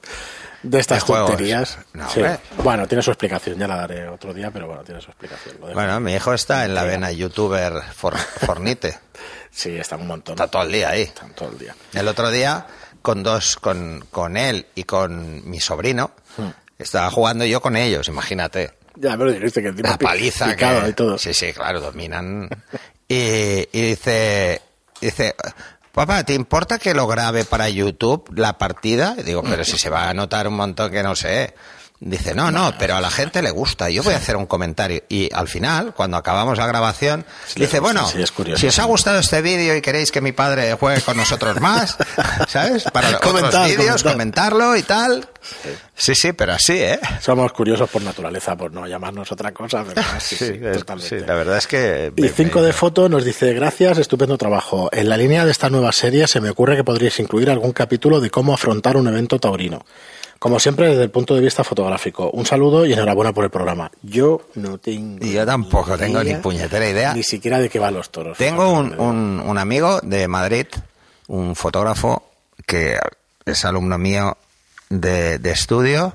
de 0.63 0.79
estas 0.79 1.07
¿De 1.07 1.13
tonterías. 1.13 1.77
No, 1.93 2.09
Sí. 2.09 2.21
Bueno, 2.61 2.85
tiene 2.87 3.01
su 3.01 3.11
explicación, 3.11 3.57
ya 3.57 3.67
la 3.69 3.77
daré 3.77 4.09
otro 4.09 4.33
día, 4.33 4.51
pero 4.51 4.67
bueno, 4.67 4.83
tiene 4.83 4.99
su 4.99 5.09
explicación. 5.09 5.55
Bueno, 5.73 5.99
mi 6.01 6.13
hijo 6.13 6.33
está 6.33 6.65
en 6.65 6.73
la 6.75 6.83
vena 6.83 7.11
youtuber 7.13 7.73
for- 7.95 8.17
fornite. 8.17 8.99
Sí, 9.49 9.75
está 9.75 9.95
un 9.95 10.05
montón. 10.05 10.33
Está 10.35 10.45
todo 10.45 10.61
el 10.61 10.71
día 10.71 10.89
ahí. 10.89 11.01
Están 11.01 11.31
todo 11.33 11.49
el 11.49 11.57
día. 11.57 11.75
El 11.95 12.07
otro 12.07 12.29
día, 12.29 12.67
con 13.07 13.23
dos, 13.23 13.55
con, 13.55 14.03
con 14.11 14.35
él 14.35 14.65
y 14.75 14.83
con 14.83 15.49
mi 15.49 15.61
sobrino, 15.61 16.11
Hmm. 16.35 16.49
estaba 16.77 17.09
jugando 17.09 17.45
yo 17.45 17.61
con 17.61 17.77
ellos, 17.77 18.09
imagínate. 18.09 18.73
Ya 18.95 19.15
me 19.15 19.23
lo 19.23 19.31
dijiste 19.31 19.61
que 19.61 19.69
encima 19.69 19.91
La 19.91 19.97
paliza 19.97 20.57
que... 20.57 20.89
y 20.89 20.91
todo. 20.93 21.17
Sí, 21.17 21.33
sí, 21.33 21.53
claro, 21.53 21.79
dominan. 21.79 22.49
Y, 23.07 23.69
y 23.71 23.81
dice, 23.81 24.61
dice, 24.99 25.33
papá, 25.93 26.25
¿te 26.25 26.33
importa 26.33 26.77
que 26.77 26.93
lo 26.93 27.07
grabe 27.07 27.45
para 27.45 27.69
YouTube 27.69 28.29
la 28.35 28.57
partida? 28.57 29.15
Y 29.17 29.23
digo, 29.23 29.41
pero 29.43 29.63
si 29.63 29.77
se 29.77 29.89
va 29.89 30.09
a 30.09 30.13
notar 30.13 30.45
un 30.49 30.55
montón 30.55 30.91
que 30.91 31.01
no 31.03 31.15
sé. 31.15 31.53
Dice, 31.99 32.35
no, 32.35 32.51
no, 32.51 32.73
pero 32.77 32.95
a 32.95 33.01
la 33.01 33.09
gente 33.09 33.41
le 33.41 33.49
gusta. 33.49 33.89
Yo 33.89 34.03
voy 34.03 34.13
a 34.13 34.17
hacer 34.17 34.35
un 34.35 34.45
comentario. 34.45 35.01
Y 35.09 35.33
al 35.33 35.47
final, 35.47 35.95
cuando 35.95 36.15
acabamos 36.17 36.55
la 36.59 36.67
grabación, 36.67 37.25
Sí, 37.47 37.59
dice, 37.61 37.79
bueno, 37.79 38.07
sí, 38.07 38.21
es 38.21 38.31
curioso. 38.31 38.61
si 38.61 38.67
os 38.67 38.77
ha 38.77 38.83
gustado 38.83 39.17
este 39.17 39.41
vídeo 39.41 39.75
y 39.75 39.81
queréis 39.81 40.11
que 40.11 40.21
mi 40.21 40.31
padre 40.31 40.73
juegue 40.73 41.01
con 41.01 41.17
nosotros 41.17 41.59
más, 41.59 41.97
¿sabes? 42.47 42.83
Para 42.83 43.07
otros 43.17 43.21
Comentad, 43.33 43.65
vídeos, 43.65 44.03
comentarlo 44.03 44.75
y 44.75 44.83
tal. 44.83 45.27
Sí, 45.95 46.13
sí, 46.13 46.33
pero 46.33 46.53
así, 46.53 46.73
¿eh? 46.73 46.99
Somos 47.19 47.51
curiosos 47.51 47.89
por 47.89 48.03
naturaleza, 48.03 48.55
por 48.55 48.71
no 48.71 48.85
llamarnos 48.85 49.31
otra 49.31 49.51
cosa, 49.51 49.83
pero 49.83 49.99
sí, 50.19 50.35
sí, 50.35 50.59
totalmente. 50.59 51.19
sí, 51.19 51.25
la 51.25 51.33
verdad 51.33 51.57
es 51.57 51.65
que... 51.65 52.13
Y 52.15 52.21
me- 52.21 52.29
cinco 52.29 52.59
me- 52.59 52.67
de 52.67 52.73
foto 52.73 53.09
nos 53.09 53.25
dice, 53.25 53.53
gracias, 53.53 53.97
estupendo 53.97 54.37
trabajo. 54.37 54.89
En 54.93 55.09
la 55.09 55.17
línea 55.17 55.45
de 55.45 55.51
esta 55.51 55.71
nueva 55.71 55.91
serie 55.93 56.27
se 56.27 56.41
me 56.41 56.51
ocurre 56.51 56.75
que 56.75 56.83
podríais 56.83 57.19
incluir 57.19 57.49
algún 57.49 57.71
capítulo 57.71 58.19
de 58.19 58.29
cómo 58.29 58.53
afrontar 58.53 58.97
un 58.97 59.07
evento 59.07 59.39
taurino. 59.39 59.83
Como 60.39 60.59
siempre, 60.59 60.89
desde 60.89 61.03
el 61.03 61.09
punto 61.09 61.33
de 61.35 61.41
vista 61.41 61.63
fotográfico. 61.63 62.29
Un 62.31 62.45
saludo 62.45 62.85
y 62.85 62.93
enhorabuena 62.93 63.33
por 63.33 63.43
el 63.43 63.49
programa. 63.49 63.91
Yo 64.03 64.41
no 64.55 64.77
tengo... 64.77 65.25
Y 65.25 65.33
yo 65.33 65.45
tampoco 65.45 65.97
tengo 65.97 66.23
ni 66.23 66.35
puñetera 66.35 66.87
idea. 66.87 67.13
Ni 67.13 67.23
siquiera 67.23 67.59
de 67.59 67.69
qué 67.69 67.79
van 67.79 67.93
los 67.95 68.11
toros. 68.11 68.37
Tengo 68.37 68.71
un, 68.71 68.99
un, 68.99 69.39
un 69.43 69.57
amigo 69.57 69.99
de 70.01 70.27
Madrid, 70.27 70.67
un 71.27 71.55
fotógrafo 71.55 72.23
que 72.65 72.97
es 73.45 73.65
alumno 73.65 73.97
mío 73.97 74.37
de, 74.89 75.39
de 75.39 75.51
estudio, 75.51 76.13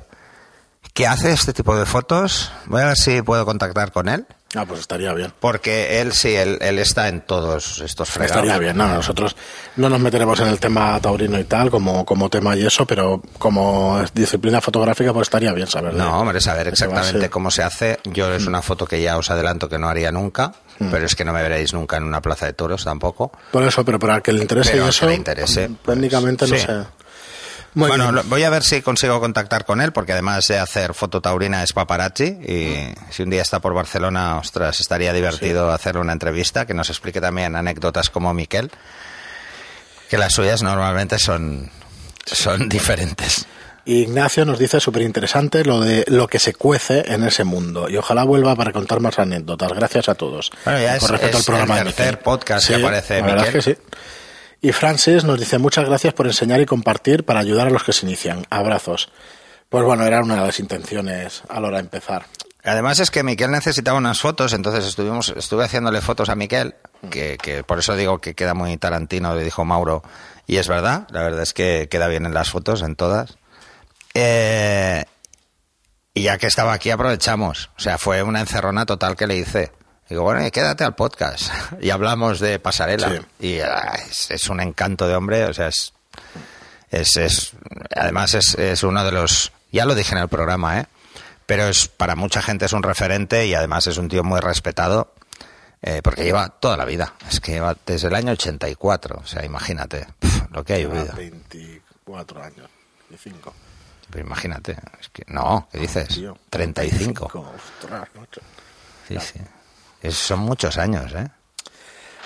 que 0.94 1.06
hace 1.06 1.32
este 1.32 1.52
tipo 1.52 1.76
de 1.76 1.86
fotos. 1.86 2.52
Voy 2.66 2.82
a 2.82 2.86
ver 2.86 2.96
si 2.96 3.22
puedo 3.22 3.44
contactar 3.44 3.92
con 3.92 4.08
él. 4.08 4.26
Ah, 4.54 4.66
pues 4.66 4.80
estaría 4.80 5.12
bien. 5.14 5.32
Porque 5.40 6.00
él 6.00 6.12
sí, 6.12 6.34
él, 6.34 6.58
él 6.60 6.78
está 6.78 7.08
en 7.08 7.22
todos 7.22 7.80
estos 7.80 8.10
fregados. 8.10 8.36
Estaría 8.36 8.58
bien, 8.58 8.76
no, 8.76 8.86
nosotros 8.86 9.34
no 9.76 9.88
nos 9.88 9.98
meteremos 9.98 10.38
en 10.40 10.48
el 10.48 10.60
tema 10.60 11.00
taurino 11.00 11.38
y 11.38 11.44
tal 11.44 11.70
como, 11.70 12.04
como 12.04 12.28
tema 12.28 12.54
y 12.54 12.66
eso, 12.66 12.86
pero 12.86 13.22
como 13.38 14.02
disciplina 14.12 14.60
fotográfica 14.60 15.12
pues 15.12 15.26
estaría 15.28 15.52
bien 15.52 15.66
saber. 15.66 15.94
No, 15.94 16.20
hombre, 16.20 16.40
saber 16.40 16.68
exactamente 16.68 17.30
cómo 17.30 17.50
se 17.50 17.62
hace. 17.62 17.98
Yo 18.04 18.32
es 18.34 18.46
una 18.46 18.60
foto 18.60 18.86
que 18.86 19.00
ya 19.00 19.16
os 19.16 19.30
adelanto 19.30 19.68
que 19.68 19.78
no 19.78 19.88
haría 19.88 20.12
nunca, 20.12 20.52
pero 20.90 21.06
es 21.06 21.14
que 21.14 21.24
no 21.24 21.32
me 21.32 21.42
veréis 21.42 21.72
nunca 21.72 21.96
en 21.96 22.04
una 22.04 22.20
plaza 22.20 22.46
de 22.46 22.52
toros 22.52 22.84
tampoco. 22.84 23.32
Por 23.50 23.62
eso, 23.62 23.84
pero 23.84 23.98
para 23.98 24.16
el 24.16 24.22
que 24.22 24.32
le 24.32 24.42
interese 24.42 24.72
Pero 24.72 24.88
eso, 24.88 25.06
que 25.06 25.12
le 25.12 25.14
interese, 25.14 25.70
pues, 25.82 25.96
técnicamente 25.96 26.46
no 26.46 26.56
sí. 26.56 26.60
sé. 26.60 26.84
Muy 27.74 27.88
bueno, 27.88 28.12
bien. 28.12 28.28
voy 28.28 28.42
a 28.42 28.50
ver 28.50 28.62
si 28.62 28.82
consigo 28.82 29.18
contactar 29.20 29.64
con 29.64 29.80
él, 29.80 29.92
porque 29.92 30.12
además 30.12 30.46
de 30.48 30.58
hacer 30.58 30.92
foto 30.92 31.20
taurina 31.22 31.62
es 31.62 31.72
paparazzi 31.72 32.24
y 32.46 32.92
si 33.10 33.22
un 33.22 33.30
día 33.30 33.40
está 33.42 33.60
por 33.60 33.72
Barcelona, 33.72 34.36
ostras, 34.36 34.78
estaría 34.80 35.12
divertido 35.14 35.70
hacerle 35.72 36.02
una 36.02 36.12
entrevista, 36.12 36.66
que 36.66 36.74
nos 36.74 36.90
explique 36.90 37.20
también 37.20 37.56
anécdotas 37.56 38.10
como 38.10 38.34
Miquel, 38.34 38.70
que 40.10 40.18
las 40.18 40.34
suyas 40.34 40.62
normalmente 40.62 41.18
son, 41.18 41.70
son 42.26 42.68
diferentes. 42.68 43.46
Ignacio 43.84 44.44
nos 44.44 44.58
dice 44.60 44.78
súper 44.78 45.02
interesante 45.02 45.64
lo 45.64 45.80
de 45.80 46.04
lo 46.06 46.28
que 46.28 46.38
se 46.38 46.54
cuece 46.54 47.02
en 47.12 47.24
ese 47.24 47.42
mundo 47.42 47.88
y 47.88 47.96
ojalá 47.96 48.22
vuelva 48.22 48.54
para 48.54 48.70
contar 48.70 49.00
más 49.00 49.18
anécdotas. 49.18 49.72
Gracias 49.72 50.08
a 50.08 50.14
todos. 50.14 50.52
Bueno, 50.64 50.78
ya 50.80 50.98
con 50.98 51.06
es- 51.06 51.10
respecto 51.10 51.38
es 51.38 51.48
al 51.48 51.54
programa 51.54 51.78
el 51.80 51.84
tercer 51.94 52.20
podcast 52.20 52.68
que 52.68 52.74
aparece 52.76 53.20
la 53.20 53.26
verdad 53.26 53.46
Miquel. 53.46 53.58
es 53.58 53.64
que 53.64 53.74
sí. 53.74 53.80
Y 54.64 54.70
Francis 54.70 55.24
nos 55.24 55.40
dice 55.40 55.58
muchas 55.58 55.84
gracias 55.84 56.14
por 56.14 56.26
enseñar 56.26 56.60
y 56.60 56.66
compartir 56.66 57.24
para 57.24 57.40
ayudar 57.40 57.66
a 57.66 57.70
los 57.70 57.82
que 57.82 57.92
se 57.92 58.06
inician. 58.06 58.46
Abrazos. 58.48 59.10
Pues 59.68 59.84
bueno, 59.84 60.04
era 60.04 60.22
una 60.22 60.36
de 60.36 60.42
las 60.42 60.60
intenciones 60.60 61.42
a 61.48 61.60
la 61.60 61.66
hora 61.66 61.78
de 61.78 61.82
empezar. 61.82 62.26
Además 62.62 63.00
es 63.00 63.10
que 63.10 63.24
Miquel 63.24 63.50
necesitaba 63.50 63.98
unas 63.98 64.20
fotos, 64.20 64.52
entonces 64.52 64.86
estuvimos, 64.86 65.34
estuve 65.36 65.64
haciéndole 65.64 66.00
fotos 66.00 66.28
a 66.28 66.36
Miquel, 66.36 66.76
que, 67.10 67.36
que 67.42 67.64
por 67.64 67.80
eso 67.80 67.96
digo 67.96 68.20
que 68.20 68.34
queda 68.34 68.54
muy 68.54 68.76
tarantino, 68.76 69.34
le 69.34 69.42
dijo 69.42 69.64
Mauro, 69.64 70.04
y 70.46 70.58
es 70.58 70.68
verdad, 70.68 71.08
la 71.10 71.22
verdad 71.22 71.42
es 71.42 71.54
que 71.54 71.88
queda 71.90 72.06
bien 72.06 72.24
en 72.24 72.34
las 72.34 72.50
fotos, 72.50 72.82
en 72.82 72.94
todas. 72.94 73.36
Eh, 74.14 75.04
y 76.14 76.22
ya 76.22 76.38
que 76.38 76.46
estaba 76.46 76.72
aquí 76.72 76.90
aprovechamos, 76.90 77.70
o 77.76 77.80
sea, 77.80 77.98
fue 77.98 78.22
una 78.22 78.38
encerrona 78.38 78.86
total 78.86 79.16
que 79.16 79.26
le 79.26 79.38
hice. 79.38 79.72
Digo, 80.12 80.24
bueno, 80.24 80.46
y 80.46 80.50
quédate 80.50 80.84
al 80.84 80.94
podcast. 80.94 81.50
Y 81.80 81.88
hablamos 81.88 82.38
de 82.38 82.58
pasarela. 82.58 83.08
Sí. 83.40 83.46
Y 83.46 83.60
ah, 83.60 83.94
es, 84.10 84.30
es 84.30 84.50
un 84.50 84.60
encanto 84.60 85.08
de 85.08 85.14
hombre, 85.14 85.46
o 85.46 85.54
sea, 85.54 85.68
es. 85.68 85.94
es, 86.90 87.16
es 87.16 87.52
además, 87.96 88.34
es, 88.34 88.54
es 88.56 88.82
uno 88.82 89.02
de 89.04 89.10
los. 89.10 89.52
Ya 89.70 89.86
lo 89.86 89.94
dije 89.94 90.14
en 90.14 90.20
el 90.20 90.28
programa, 90.28 90.80
¿eh? 90.80 90.86
Pero 91.46 91.66
es 91.66 91.88
para 91.88 92.14
mucha 92.14 92.42
gente 92.42 92.66
es 92.66 92.74
un 92.74 92.82
referente 92.82 93.46
y 93.46 93.54
además 93.54 93.86
es 93.86 93.96
un 93.96 94.10
tío 94.10 94.22
muy 94.22 94.38
respetado. 94.40 95.14
eh, 95.80 96.02
porque 96.04 96.24
lleva 96.24 96.50
toda 96.50 96.76
la 96.76 96.84
vida. 96.84 97.14
Es 97.30 97.40
que 97.40 97.52
lleva 97.52 97.74
desde 97.86 98.08
el 98.08 98.14
año 98.14 98.32
84. 98.32 99.18
O 99.24 99.26
sea, 99.26 99.46
imagínate 99.46 100.06
pf, 100.18 100.42
lo 100.50 100.62
que 100.62 100.74
ha 100.74 100.78
llovido. 100.78 101.14
24 101.16 102.42
años. 102.42 102.68
25. 103.08 103.54
Pero 104.10 104.26
imagínate. 104.26 104.76
Es 105.00 105.08
que, 105.08 105.24
no, 105.28 105.68
¿qué 105.72 105.78
dices? 105.78 106.08
Tío, 106.08 106.36
35. 106.50 107.24
Ostras, 107.82 108.08
macho. 108.14 108.42
Sí, 109.08 109.16
sí. 109.18 109.40
Es- 110.02 110.16
son 110.16 110.40
muchos 110.40 110.78
años, 110.78 111.12
¿eh? 111.14 111.28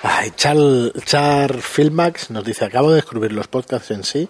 Ay, 0.03 0.31
Char, 0.37 0.57
Char 1.05 1.61
Filmax 1.61 2.31
nos 2.31 2.45
dice, 2.45 2.65
acabo 2.65 2.91
de 2.91 2.97
descubrir 2.97 3.33
los 3.33 3.49
podcasts 3.49 3.91
en 3.91 4.05
sí 4.05 4.29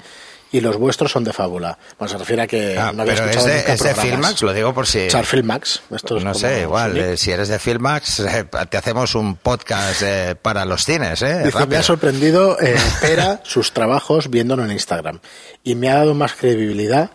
y 0.52 0.60
los 0.60 0.76
vuestros 0.76 1.10
son 1.10 1.24
de 1.24 1.32
fábula. 1.32 1.76
Bueno, 1.98 2.12
se 2.12 2.18
refiere 2.18 2.42
a 2.42 2.46
que 2.46 2.78
Ah, 2.78 2.92
no 2.94 3.02
había 3.02 3.14
pero 3.16 3.26
es 3.28 3.36
escuchado 3.36 3.46
de, 3.48 3.56
nunca 3.58 3.72
es 3.72 3.82
de. 3.82 3.94
Filmax, 3.94 4.42
lo 4.42 4.52
digo 4.54 4.72
por 4.72 4.86
si... 4.86 5.08
Char 5.08 5.26
Filmax. 5.26 5.82
Esto 5.90 6.16
es 6.16 6.24
no 6.24 6.34
sé, 6.34 6.62
igual, 6.62 6.96
eh, 6.96 7.16
si 7.16 7.32
eres 7.32 7.48
de 7.48 7.58
Filmax, 7.58 8.20
eh, 8.20 8.44
te 8.70 8.76
hacemos 8.76 9.14
un 9.16 9.34
podcast 9.36 10.02
eh, 10.02 10.36
para 10.40 10.64
los 10.64 10.84
cines, 10.84 11.20
¿eh? 11.22 11.42
Dice, 11.44 11.66
me 11.66 11.76
ha 11.76 11.82
sorprendido 11.82 12.56
eh, 12.60 12.76
Pera 13.00 13.40
sus 13.42 13.72
trabajos 13.72 14.30
viéndolo 14.30 14.64
en 14.64 14.70
Instagram 14.70 15.18
y 15.64 15.74
me 15.74 15.90
ha 15.90 15.96
dado 15.96 16.14
más 16.14 16.34
credibilidad 16.34 17.10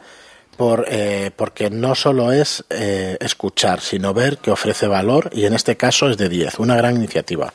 por, 0.62 0.86
eh, 0.88 1.32
porque 1.36 1.72
no 1.72 1.96
solo 1.96 2.32
es 2.32 2.64
eh, 2.70 3.18
escuchar, 3.20 3.82
sino 3.82 4.14
ver 4.14 4.38
que 4.38 4.52
ofrece 4.52 4.86
valor 4.86 5.32
y 5.34 5.46
en 5.46 5.54
este 5.56 5.76
caso 5.76 6.08
es 6.08 6.18
de 6.18 6.30
10, 6.30 6.60
una 6.60 6.76
gran 6.76 6.98
iniciativa. 6.98 7.52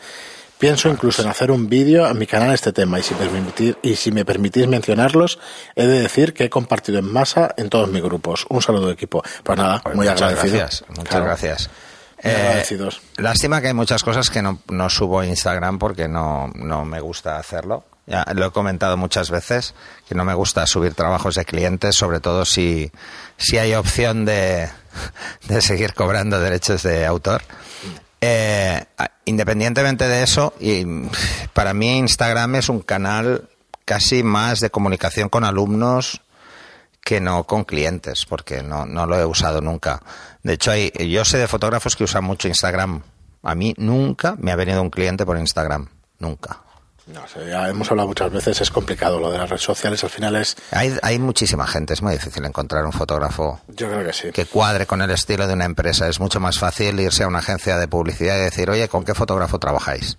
Pienso 0.59 0.89
incluso 0.89 1.23
en 1.23 1.29
hacer 1.29 1.53
un 1.53 1.69
vídeo 1.69 2.05
a 2.05 2.15
mi 2.15 2.27
canal 2.27 2.53
este 2.53 2.73
tema 2.73 2.99
y 2.99 3.05
si, 3.05 3.15
permitir, 3.15 3.79
y 3.81 3.95
si 3.95 4.11
me 4.11 4.25
permitís 4.25 4.67
mencionarlos, 4.67 5.39
he 5.77 5.87
de 5.87 6.01
decir 6.01 6.35
que 6.35 6.47
he 6.47 6.51
compartido 6.51 6.99
en 6.99 7.05
masa 7.05 7.55
en 7.57 7.69
todos 7.71 7.89
mis 7.89 8.03
grupos. 8.03 8.45
Un 8.49 8.61
saludo 8.61 8.91
equipo. 8.91 9.23
Pues 9.45 9.57
nada, 9.57 9.81
Pues 9.85 9.95
muy 9.95 10.07
muchas 10.09 10.21
agradecido. 10.23 10.59
gracias, 10.59 10.85
muchas 10.89 11.05
Claro, 11.11 11.25
gracias. 11.27 11.71
Eh, 12.25 12.65
lástima 13.19 13.61
que 13.61 13.69
hay 13.69 13.75
muchas 13.75 14.03
cosas 14.03 14.31
que 14.31 14.43
no, 14.43 14.59
no 14.69 14.91
subo 14.91 15.21
a 15.21 15.27
Instagram 15.27 15.79
porque 15.79 16.09
no, 16.09 16.51
no 16.57 16.85
me 16.85 16.99
gusta 16.99 17.39
hacerlo. 17.39 17.85
Ya 18.07 18.25
lo 18.35 18.47
he 18.47 18.51
comentado 18.53 18.97
muchas 18.97 19.31
veces, 19.31 19.75
que 20.09 20.15
no 20.15 20.25
me 20.25 20.35
gusta 20.35 20.67
subir 20.67 20.95
trabajos 20.95 21.35
de 21.35 21.45
clientes, 21.45 21.97
sobre 21.97 22.21
todo 22.21 22.45
si, 22.45 22.93
si 23.37 23.59
hay 23.59 23.75
opción 23.75 24.25
de, 24.25 24.69
de 25.49 25.61
seguir 25.61 25.95
cobrando 25.95 26.41
derechos 26.41 26.83
de 26.85 27.05
autor. 27.05 27.43
Eh, 28.21 28.85
independientemente 29.25 30.07
de 30.07 30.23
eso, 30.23 30.55
y 30.61 30.85
para 31.53 31.75
mí 31.75 31.99
Instagram 31.99 32.57
es 32.57 32.69
un 32.69 32.81
canal 32.81 33.49
casi 33.85 34.23
más 34.23 34.61
de 34.61 34.71
comunicación 34.71 35.29
con 35.29 35.45
alumnos 35.45 36.23
que 37.07 37.21
no 37.21 37.45
con 37.45 37.65
clientes, 37.65 38.27
porque 38.27 38.63
no, 38.63 38.85
no 38.85 39.07
lo 39.07 39.19
he 39.19 39.25
usado 39.25 39.61
nunca. 39.61 40.03
De 40.43 40.55
hecho, 40.55 40.73
hay, 40.73 40.91
yo 41.09 41.25
sé 41.25 41.39
de 41.39 41.47
fotógrafos 41.47 41.95
que 41.95 42.05
usan 42.05 42.25
mucho 42.25 42.49
Instagram. 42.49 43.03
A 43.45 43.55
mí 43.55 43.75
nunca 43.79 44.35
me 44.39 44.51
ha 44.51 44.57
venido 44.57 44.83
un 44.83 44.91
cliente 44.91 45.25
por 45.25 45.39
Instagram. 45.39 45.89
Nunca. 46.19 46.66
No 47.07 47.27
sé, 47.29 47.49
ya 47.49 47.69
hemos 47.69 47.89
hablado 47.91 48.09
muchas 48.09 48.33
veces, 48.33 48.61
es 48.61 48.71
complicado 48.73 49.21
lo 49.21 49.31
de 49.31 49.39
las 49.39 49.49
redes 49.49 49.63
sociales, 49.63 50.03
al 50.03 50.11
final 50.11 50.35
es, 50.35 50.57
Hay, 50.73 50.93
hay 51.03 51.21
muchísima 51.21 51.65
gente, 51.65 51.95
es 51.95 52.03
muy 52.03 52.13
difícil 52.15 52.45
encontrar 52.45 52.85
un 52.85 52.93
fotógrafo 52.93 53.61
yo 53.69 53.89
creo 53.89 54.05
que 54.05 54.13
sí. 54.13 54.33
que 54.33 54.45
cuadre 54.47 54.87
con 54.87 55.01
el 55.01 55.11
estilo 55.13 55.47
de 55.47 55.55
una 55.55 55.67
empresa. 55.67 56.09
Es 56.09 56.19
mucho 56.19 56.41
más 56.41 56.59
fácil 56.59 56.99
irse 56.99 57.23
a 57.23 57.29
una 57.29 57.39
agencia 57.39 57.79
de 57.79 57.87
publicidad 57.87 58.37
y 58.37 58.41
decir, 58.41 58.69
oye, 58.71 58.89
¿con 58.89 59.05
qué 59.05 59.15
fotógrafo 59.15 59.59
trabajáis? 59.61 60.19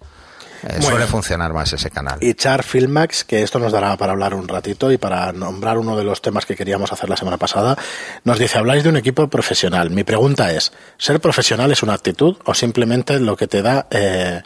Eh, 0.64 0.68
Bueno. 0.78 0.84
suele 0.88 1.06
funcionar 1.08 1.54
más 1.54 1.72
ese 1.74 1.92
canal. 1.92 2.18
Y 2.22 2.34
Char 2.34 2.64
Filmax, 2.64 3.26
que 3.26 3.44
esto 3.44 3.60
nos 3.60 3.72
dará 3.74 3.96
para 3.98 4.14
hablar 4.14 4.34
un 4.34 4.48
ratito 4.48 4.92
y 4.92 4.98
para 4.98 5.32
nombrar 5.34 5.78
uno 5.78 5.96
de 5.98 6.04
los 6.06 6.22
temas 6.22 6.46
que 6.46 6.56
queríamos 6.56 6.92
hacer 6.94 7.10
la 7.10 7.18
semana 7.18 7.38
pasada, 7.38 7.78
nos 8.24 8.40
dice, 8.40 8.58
habláis 8.58 8.84
de 8.84 8.90
un 8.90 8.98
equipo 8.98 9.28
profesional. 9.28 9.92
Mi 9.92 10.04
pregunta 10.04 10.52
es, 10.54 10.72
¿ser 10.98 11.20
profesional 11.20 11.72
es 11.72 11.84
una 11.84 11.94
actitud 11.94 12.38
o 12.46 12.54
simplemente 12.56 13.20
lo 13.20 13.36
que 13.36 13.48
te 13.48 13.62
da 13.62 13.86
eh, 13.92 14.42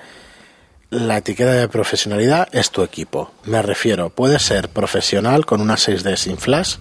la 0.92 1.18
etiqueta 1.18 1.54
de 1.54 1.68
profesionalidad 1.68 2.48
es 2.52 2.70
tu 2.70 2.84
equipo? 2.84 3.32
Me 3.46 3.62
refiero, 3.62 4.10
¿puedes 4.10 4.44
ser 4.44 4.70
profesional 4.70 5.46
con 5.46 5.62
una 5.62 5.76
6D 5.76 6.16
sin 6.18 6.38
flash? 6.38 6.76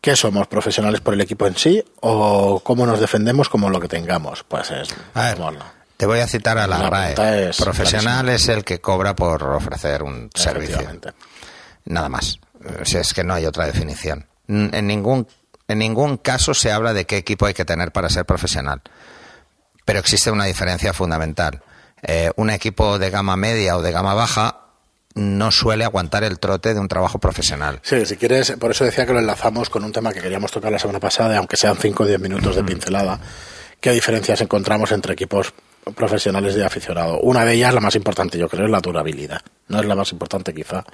¿Qué 0.00 0.16
somos? 0.16 0.46
¿Profesionales 0.46 1.00
por 1.00 1.14
el 1.14 1.20
equipo 1.20 1.46
en 1.46 1.56
sí 1.56 1.84
o 2.00 2.60
cómo 2.60 2.86
nos 2.86 3.00
defendemos 3.00 3.48
como 3.48 3.70
lo 3.70 3.80
que 3.80 3.88
tengamos? 3.88 4.44
Pues 4.44 4.70
es... 4.70 4.94
A 5.14 5.28
ver, 5.28 5.38
bueno, 5.38 5.64
te 5.96 6.06
voy 6.06 6.20
a 6.20 6.28
citar 6.28 6.58
a 6.58 6.66
la, 6.66 6.78
La 6.78 6.90
RAE. 6.90 7.48
es 7.48 7.56
Profesional 7.56 8.28
es 8.28 8.48
el 8.48 8.64
que 8.64 8.80
cobra 8.80 9.16
por 9.16 9.42
ofrecer 9.42 10.02
un 10.02 10.30
servicio. 10.34 10.80
Nada 11.86 12.08
más. 12.08 12.38
O 12.80 12.84
sea, 12.84 13.00
es 13.00 13.12
que 13.12 13.24
no 13.24 13.34
hay 13.34 13.46
otra 13.46 13.66
definición. 13.66 14.26
En 14.46 14.86
ningún, 14.86 15.26
en 15.66 15.78
ningún 15.78 16.18
caso 16.18 16.54
se 16.54 16.70
habla 16.70 16.92
de 16.92 17.04
qué 17.04 17.16
equipo 17.16 17.46
hay 17.46 17.54
que 17.54 17.64
tener 17.64 17.90
para 17.90 18.08
ser 18.10 18.26
profesional. 18.26 18.80
Pero 19.84 19.98
existe 19.98 20.30
una 20.30 20.44
diferencia 20.44 20.92
fundamental. 20.92 21.62
Eh, 22.04 22.30
un 22.36 22.50
equipo 22.50 22.98
de 22.98 23.10
gama 23.10 23.36
media 23.36 23.76
o 23.76 23.82
de 23.82 23.90
gama 23.90 24.14
baja 24.14 24.60
no 25.14 25.50
suele 25.50 25.84
aguantar 25.84 26.24
el 26.24 26.38
trote 26.38 26.74
de 26.74 26.80
un 26.80 26.88
trabajo 26.88 27.18
profesional. 27.18 27.80
Sí, 27.82 28.04
si 28.04 28.16
quieres, 28.16 28.52
por 28.58 28.72
eso 28.72 28.84
decía 28.84 29.06
que 29.06 29.12
lo 29.12 29.20
enlazamos 29.20 29.70
con 29.70 29.84
un 29.84 29.92
tema 29.92 30.12
que 30.12 30.20
queríamos 30.20 30.50
tocar 30.50 30.72
la 30.72 30.78
semana 30.78 31.00
pasada, 31.00 31.38
aunque 31.38 31.56
sean 31.56 31.76
5 31.76 32.02
o 32.02 32.06
10 32.06 32.20
minutos 32.20 32.56
de 32.56 32.64
pincelada. 32.64 33.20
¿Qué 33.80 33.92
diferencias 33.92 34.40
encontramos 34.40 34.90
entre 34.92 35.12
equipos 35.12 35.52
profesionales 35.94 36.54
y 36.54 36.58
de 36.58 36.64
aficionado? 36.64 37.20
Una 37.20 37.44
de 37.44 37.54
ellas, 37.54 37.72
la 37.72 37.80
más 37.80 37.94
importante, 37.94 38.38
yo 38.38 38.48
creo, 38.48 38.64
es 38.64 38.70
la 38.70 38.80
durabilidad. 38.80 39.40
No 39.68 39.80
es 39.80 39.86
la 39.86 39.94
más 39.94 40.10
importante, 40.10 40.52
quizá. 40.52 40.84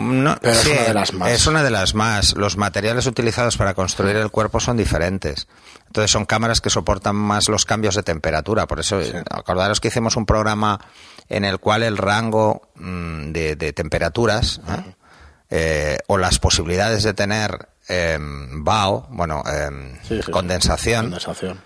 No, 0.00 0.36
Pero 0.40 0.52
es 0.54 0.66
una 0.66 0.82
de 0.82 0.94
las 0.94 1.12
más. 1.12 1.30
Es 1.30 1.46
una 1.46 1.62
de 1.62 1.70
las 1.70 1.94
más. 1.94 2.34
Los 2.36 2.56
materiales 2.56 3.06
utilizados 3.06 3.56
para 3.56 3.74
construir 3.74 4.16
el 4.16 4.30
cuerpo 4.30 4.58
son 4.60 4.76
diferentes. 4.76 5.46
Entonces 5.86 6.10
son 6.10 6.24
cámaras 6.24 6.60
que 6.60 6.70
soportan 6.70 7.16
más 7.16 7.48
los 7.48 7.64
cambios 7.64 7.94
de 7.94 8.02
temperatura. 8.02 8.66
Por 8.66 8.80
eso, 8.80 9.00
acordaros 9.30 9.80
que 9.80 9.88
hicimos 9.88 10.16
un 10.16 10.26
programa 10.26 10.80
en 11.28 11.44
el 11.44 11.58
cual 11.58 11.82
el 11.82 11.96
rango 11.96 12.70
mm, 12.76 13.32
de, 13.32 13.56
de 13.56 13.72
temperaturas 13.72 14.60
¿eh? 14.68 14.94
Eh, 15.50 15.98
o 16.06 16.16
las 16.16 16.38
posibilidades 16.38 17.02
de 17.02 17.12
tener 17.14 17.68
em, 17.88 18.62
BAO, 18.64 19.08
bueno, 19.10 19.42
em, 19.46 19.96
Sí, 20.02 20.20
sí. 20.24 20.30
condensación, 20.30 21.06
Condensación. 21.06 21.60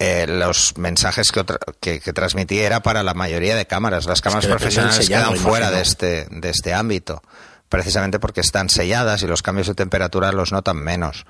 Eh, 0.00 0.26
los 0.26 0.76
mensajes 0.78 1.30
que, 1.30 1.44
que, 1.78 2.00
que 2.00 2.12
transmití 2.14 2.58
era 2.58 2.80
para 2.80 3.02
la 3.02 3.12
mayoría 3.14 3.54
de 3.54 3.66
cámaras. 3.66 4.06
Las 4.06 4.20
cámaras 4.22 4.46
que 4.46 4.50
profesionales 4.58 5.08
quedan 5.08 5.36
fuera 5.36 5.70
de 5.70 5.82
este, 5.82 6.26
de 6.30 6.48
este 6.50 6.72
ámbito, 6.74 7.22
precisamente 7.68 8.18
porque 8.18 8.40
están 8.40 8.70
selladas 8.70 9.22
y 9.22 9.26
los 9.26 9.42
cambios 9.42 9.66
de 9.68 9.74
temperatura 9.74 10.32
los 10.32 10.52
notan 10.52 10.78
menos. 10.78 11.26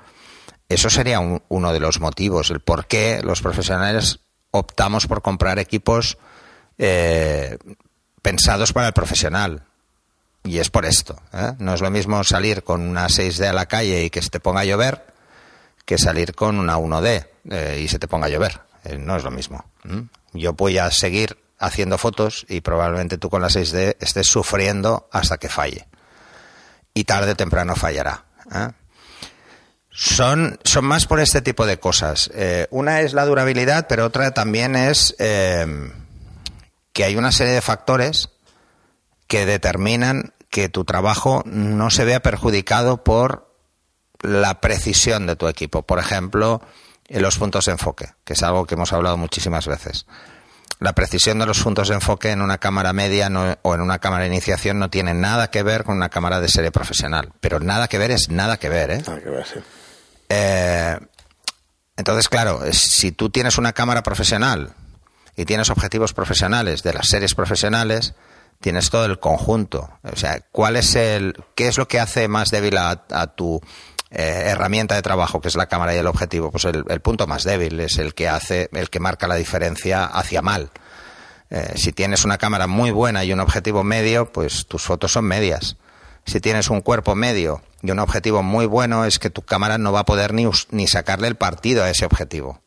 Eso 0.69 0.89
sería 0.89 1.19
un- 1.19 1.43
uno 1.49 1.73
de 1.73 1.81
los 1.81 1.99
motivos, 1.99 2.49
el 2.49 2.61
por 2.61 2.87
qué 2.87 3.19
los 3.23 3.41
profesionales 3.41 4.19
optamos 4.51 5.05
por 5.05 5.21
comprar 5.21 5.59
equipos 5.59 6.17
eh, 6.77 7.57
pensados 8.21 8.71
para 8.73 8.87
el 8.87 8.93
profesional. 8.93 9.65
Y 10.43 10.57
es 10.59 10.69
por 10.71 10.85
esto. 10.85 11.21
¿eh? 11.33 11.53
No 11.59 11.73
es 11.73 11.81
lo 11.81 11.91
mismo 11.91 12.23
salir 12.23 12.63
con 12.63 12.81
una 12.81 13.07
6D 13.09 13.47
a 13.49 13.53
la 13.53 13.67
calle 13.67 14.03
y 14.05 14.09
que 14.09 14.21
se 14.21 14.29
te 14.29 14.39
ponga 14.39 14.61
a 14.61 14.65
llover 14.65 15.05
que 15.85 15.97
salir 15.97 16.33
con 16.33 16.57
una 16.57 16.77
1D 16.77 17.27
eh, 17.49 17.79
y 17.83 17.87
se 17.87 17.99
te 17.99 18.07
ponga 18.07 18.27
a 18.27 18.29
llover. 18.29 18.61
Eh, 18.83 18.97
no 18.97 19.15
es 19.15 19.23
lo 19.23 19.31
mismo. 19.31 19.65
Yo 20.33 20.53
voy 20.53 20.77
a 20.77 20.89
seguir 20.91 21.37
haciendo 21.59 21.97
fotos 21.97 22.45
y 22.49 22.61
probablemente 22.61 23.17
tú 23.17 23.29
con 23.29 23.41
la 23.41 23.49
6D 23.49 23.97
estés 23.99 24.27
sufriendo 24.27 25.07
hasta 25.11 25.37
que 25.37 25.49
falle. 25.49 25.87
Y 26.93 27.03
tarde 27.03 27.31
o 27.31 27.35
temprano 27.35 27.75
fallará. 27.75 28.25
¿eh? 28.53 28.69
Son, 29.91 30.59
son 30.63 30.85
más 30.85 31.05
por 31.05 31.19
este 31.19 31.41
tipo 31.41 31.65
de 31.65 31.79
cosas. 31.79 32.31
Una 32.69 33.01
es 33.01 33.13
la 33.13 33.25
durabilidad, 33.25 33.87
pero 33.87 34.05
otra 34.05 34.31
también 34.31 34.75
es 34.75 35.15
que 35.17 37.03
hay 37.03 37.15
una 37.15 37.31
serie 37.31 37.53
de 37.53 37.61
factores 37.61 38.29
que 39.27 39.45
determinan 39.45 40.33
que 40.49 40.69
tu 40.69 40.83
trabajo 40.83 41.43
no 41.45 41.89
se 41.89 42.05
vea 42.05 42.21
perjudicado 42.21 43.03
por 43.03 43.55
la 44.19 44.61
precisión 44.61 45.25
de 45.25 45.35
tu 45.35 45.47
equipo. 45.47 45.83
Por 45.83 45.97
ejemplo, 45.97 46.61
en 47.11 47.21
los 47.21 47.37
puntos 47.37 47.65
de 47.65 47.73
enfoque, 47.73 48.09
que 48.23 48.33
es 48.33 48.43
algo 48.43 48.65
que 48.65 48.75
hemos 48.75 48.93
hablado 48.93 49.17
muchísimas 49.17 49.67
veces. 49.67 50.05
La 50.79 50.93
precisión 50.93 51.37
de 51.37 51.45
los 51.45 51.59
puntos 51.61 51.89
de 51.89 51.93
enfoque 51.95 52.31
en 52.31 52.41
una 52.41 52.57
cámara 52.57 52.91
media 52.93 53.29
no- 53.29 53.55
o 53.61 53.75
en 53.75 53.81
una 53.81 53.99
cámara 53.99 54.23
de 54.23 54.29
iniciación 54.29 54.79
no 54.79 54.89
tiene 54.89 55.13
nada 55.13 55.51
que 55.51 55.61
ver 55.61 55.83
con 55.83 55.95
una 55.97 56.09
cámara 56.09 56.41
de 56.41 56.47
serie 56.47 56.71
profesional. 56.71 57.33
Pero 57.39 57.59
nada 57.59 57.87
que 57.87 57.97
ver 57.99 58.09
es 58.11 58.29
nada 58.29 58.57
que 58.57 58.69
ver, 58.69 58.89
¿eh? 58.91 59.03
Nada 59.05 59.19
que 59.21 59.29
ver, 59.29 59.45
sí. 59.45 59.59
Eh, 60.29 60.97
entonces, 61.97 62.29
claro, 62.29 62.61
si 62.71 63.11
tú 63.11 63.29
tienes 63.29 63.57
una 63.59 63.73
cámara 63.73 64.01
profesional 64.01 64.73
y 65.35 65.45
tienes 65.45 65.69
objetivos 65.69 66.13
profesionales 66.13 66.81
de 66.81 66.93
las 66.93 67.07
series 67.07 67.35
profesionales, 67.35 68.15
tienes 68.59 68.89
todo 68.89 69.05
el 69.05 69.19
conjunto. 69.19 69.89
O 70.03 70.15
sea, 70.15 70.39
¿cuál 70.51 70.77
es 70.77 70.95
el, 70.95 71.35
qué 71.55 71.67
es 71.67 71.77
lo 71.77 71.87
que 71.87 71.99
hace 71.99 72.27
más 72.27 72.49
débil 72.49 72.77
a, 72.77 73.03
a 73.11 73.27
tu 73.27 73.61
eh, 74.11 74.43
herramienta 74.47 74.95
de 74.95 75.01
trabajo, 75.01 75.41
que 75.41 75.47
es 75.47 75.55
la 75.55 75.67
cámara 75.67 75.95
y 75.95 75.97
el 75.97 76.07
objetivo? 76.07 76.51
Pues 76.51 76.65
el, 76.65 77.01
punto 77.01 77.27
más 77.27 77.43
débil 77.43 77.79
es 77.79 77.97
el 77.97 78.13
que 78.13 78.27
hace, 78.27 78.69
el 78.73 78.89
que 78.89 78.99
marca 78.99 79.27
la 79.27 79.35
diferencia 79.35 80.05
hacia 80.05 80.41
mal. 80.41 80.69
Eh, 81.49 81.73
si 81.75 81.91
tienes 81.93 82.25
una 82.25 82.37
cámara 82.37 82.67
muy 82.67 82.91
buena 82.91 83.23
y 83.23 83.33
un 83.33 83.39
objetivo 83.39 83.83
medio, 83.83 84.31
pues 84.31 84.67
tus 84.67 84.83
fotos 84.83 85.13
son 85.13 85.25
medias. 85.25 85.77
Si 86.25 86.39
tienes 86.39 86.69
un 86.69 86.81
cuerpo 86.81 87.15
medio 87.15 87.61
y 87.81 87.91
un 87.91 87.99
objetivo 87.99 88.43
muy 88.43 88.65
bueno, 88.65 89.05
es 89.05 89.17
que 89.17 89.29
tu 89.29 89.41
cámara 89.41 89.77
no 89.77 89.91
va 89.91 90.01
a 90.01 90.05
poder 90.05 90.33
ni, 90.33 90.49
ni 90.69 90.87
sacarle 90.87 91.27
el 91.27 91.35
partido 91.35 91.83
a 91.83 91.89
ese 91.89 92.05
objetivo. 92.05 92.61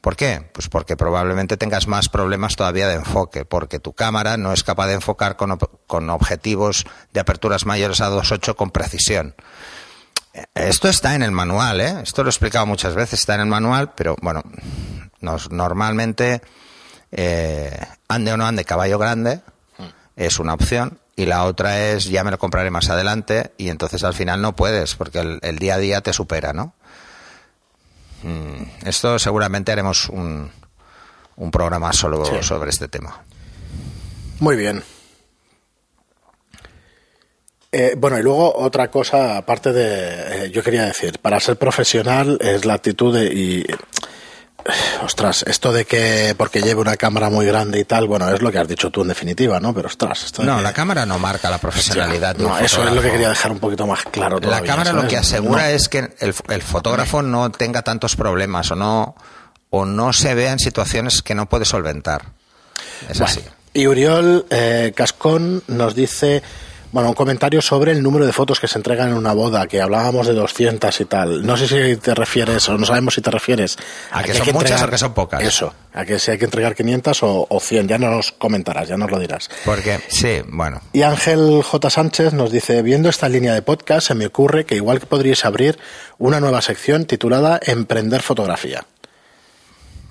¿Por 0.00 0.16
qué? 0.16 0.48
Pues 0.52 0.68
porque 0.68 0.96
probablemente 0.96 1.56
tengas 1.56 1.86
más 1.88 2.08
problemas 2.08 2.56
todavía 2.56 2.88
de 2.88 2.94
enfoque, 2.94 3.44
porque 3.44 3.80
tu 3.80 3.92
cámara 3.92 4.36
no 4.36 4.52
es 4.52 4.62
capaz 4.62 4.86
de 4.86 4.94
enfocar 4.94 5.36
con, 5.36 5.58
con 5.86 6.10
objetivos 6.10 6.86
de 7.12 7.20
aperturas 7.20 7.66
mayores 7.66 8.00
a 8.00 8.10
2.8 8.10 8.54
con 8.54 8.70
precisión. 8.70 9.34
Esto 10.54 10.88
está 10.88 11.14
en 11.14 11.22
el 11.22 11.30
manual, 11.30 11.80
¿eh? 11.80 11.94
Esto 12.02 12.22
lo 12.22 12.28
he 12.28 12.30
explicado 12.30 12.66
muchas 12.66 12.94
veces, 12.94 13.20
está 13.20 13.36
en 13.36 13.42
el 13.42 13.46
manual, 13.46 13.92
pero 13.94 14.16
bueno, 14.20 14.42
nos, 15.20 15.50
normalmente 15.50 16.42
eh, 17.12 17.78
ande 18.08 18.32
o 18.32 18.36
no 18.36 18.46
ande 18.46 18.64
caballo 18.64 18.98
grande 18.98 19.40
es 20.16 20.38
una 20.38 20.54
opción 20.54 20.98
y 21.16 21.26
la 21.26 21.44
otra 21.44 21.90
es 21.90 22.06
ya 22.06 22.24
me 22.24 22.30
lo 22.30 22.38
compraré 22.38 22.70
más 22.70 22.90
adelante 22.90 23.52
y 23.56 23.68
entonces 23.68 24.02
al 24.04 24.14
final 24.14 24.42
no 24.42 24.56
puedes 24.56 24.94
porque 24.96 25.38
el, 25.40 25.58
día 25.58 25.74
a 25.74 25.78
día 25.78 26.00
te 26.00 26.12
supera, 26.12 26.52
¿no? 26.52 26.74
Mm, 28.22 28.86
esto 28.86 29.18
seguramente 29.18 29.70
haremos 29.70 30.08
un, 30.08 30.50
un 31.36 31.50
programa 31.50 31.92
solo 31.92 32.42
sobre 32.42 32.70
este 32.70 32.88
tema. 32.88 33.22
Muy 34.40 34.56
bien. 34.56 34.82
Eh, 37.76 37.96
bueno, 37.96 38.16
y 38.16 38.22
luego 38.22 38.54
otra 38.56 38.88
cosa, 38.88 39.36
aparte 39.36 39.72
de, 39.72 40.44
eh, 40.46 40.50
yo 40.52 40.62
quería 40.62 40.84
decir, 40.84 41.18
para 41.18 41.40
ser 41.40 41.56
profesional 41.56 42.38
es 42.40 42.64
la 42.64 42.74
actitud 42.74 43.20
y, 43.20 43.66
ostras, 45.02 45.44
esto 45.48 45.72
de 45.72 45.84
que 45.84 46.36
porque 46.38 46.62
lleve 46.62 46.80
una 46.80 46.96
cámara 46.96 47.30
muy 47.30 47.44
grande 47.46 47.80
y 47.80 47.84
tal, 47.84 48.06
bueno, 48.06 48.30
es 48.30 48.40
lo 48.40 48.52
que 48.52 48.58
has 48.58 48.68
dicho 48.68 48.90
tú 48.90 49.02
en 49.02 49.08
definitiva, 49.08 49.58
¿no? 49.58 49.74
Pero 49.74 49.88
ostras, 49.88 50.22
esto 50.22 50.44
No, 50.44 50.60
la 50.60 50.72
cámara 50.72 51.04
no 51.04 51.18
marca 51.18 51.50
la 51.50 51.58
profesionalidad. 51.58 52.36
no, 52.36 52.56
eso 52.60 52.86
es 52.86 52.92
lo 52.92 53.02
que 53.02 53.10
quería 53.10 53.28
dejar 53.28 53.50
un 53.50 53.58
poquito 53.58 53.88
más 53.88 54.04
claro. 54.04 54.38
la 54.38 54.62
cámara 54.62 54.92
lo 54.92 55.08
que 55.08 55.16
asegura 55.16 55.72
es 55.72 55.88
que 55.88 56.14
el, 56.20 56.62
fotógrafo 56.62 57.22
no 57.22 57.50
tenga 57.50 57.82
tantos 57.82 58.14
problemas 58.14 58.70
o 58.70 58.76
no 58.76 59.16
o 59.70 59.84
no 59.84 60.12
se 60.12 60.32
vea 60.36 60.52
en 60.52 60.60
situaciones 60.60 61.22
que 61.22 61.34
no 61.34 61.48
puede 61.48 61.64
solventar. 61.64 62.26
Es 63.08 63.20
así. 63.20 63.40
Y 63.72 63.88
Uriol 63.88 64.46
eh, 64.50 64.92
Cascón 64.94 65.64
nos 65.66 65.96
dice 65.96 66.44
bueno, 66.94 67.08
un 67.08 67.16
comentario 67.16 67.60
sobre 67.60 67.90
el 67.90 68.04
número 68.04 68.24
de 68.24 68.32
fotos 68.32 68.60
que 68.60 68.68
se 68.68 68.78
entregan 68.78 69.08
en 69.08 69.16
una 69.16 69.32
boda, 69.32 69.66
que 69.66 69.80
hablábamos 69.80 70.28
de 70.28 70.32
200 70.32 71.00
y 71.00 71.04
tal. 71.06 71.44
No 71.44 71.56
sé 71.56 71.66
si 71.66 71.96
te 71.96 72.14
refieres, 72.14 72.68
o 72.68 72.78
no 72.78 72.86
sabemos 72.86 73.14
si 73.14 73.20
te 73.20 73.32
refieres. 73.32 73.76
A, 74.12 74.22
que, 74.22 74.32
son 74.32 74.52
muchas 74.52 74.80
o 74.80 74.88
que 74.88 74.96
son 74.96 75.12
pocas. 75.12 75.42
Eso, 75.42 75.74
a 75.92 76.04
que 76.04 76.20
si 76.20 76.30
hay 76.30 76.38
que 76.38 76.44
entregar 76.44 76.76
500 76.76 77.20
o, 77.24 77.48
o 77.50 77.58
100, 77.58 77.88
ya 77.88 77.98
nos 77.98 78.30
comentarás, 78.30 78.86
ya 78.86 78.96
nos 78.96 79.10
lo 79.10 79.18
dirás. 79.18 79.50
Porque, 79.64 79.98
sí, 80.06 80.42
bueno. 80.46 80.82
Y 80.92 81.02
Ángel 81.02 81.64
J. 81.64 81.90
Sánchez 81.90 82.32
nos 82.32 82.52
dice, 82.52 82.80
viendo 82.82 83.08
esta 83.08 83.28
línea 83.28 83.54
de 83.54 83.62
podcast, 83.62 84.06
se 84.06 84.14
me 84.14 84.26
ocurre 84.26 84.64
que 84.64 84.76
igual 84.76 85.00
que 85.00 85.06
podríais 85.06 85.44
abrir 85.44 85.76
una 86.18 86.38
nueva 86.38 86.62
sección 86.62 87.06
titulada 87.06 87.58
Emprender 87.60 88.22
Fotografía. 88.22 88.86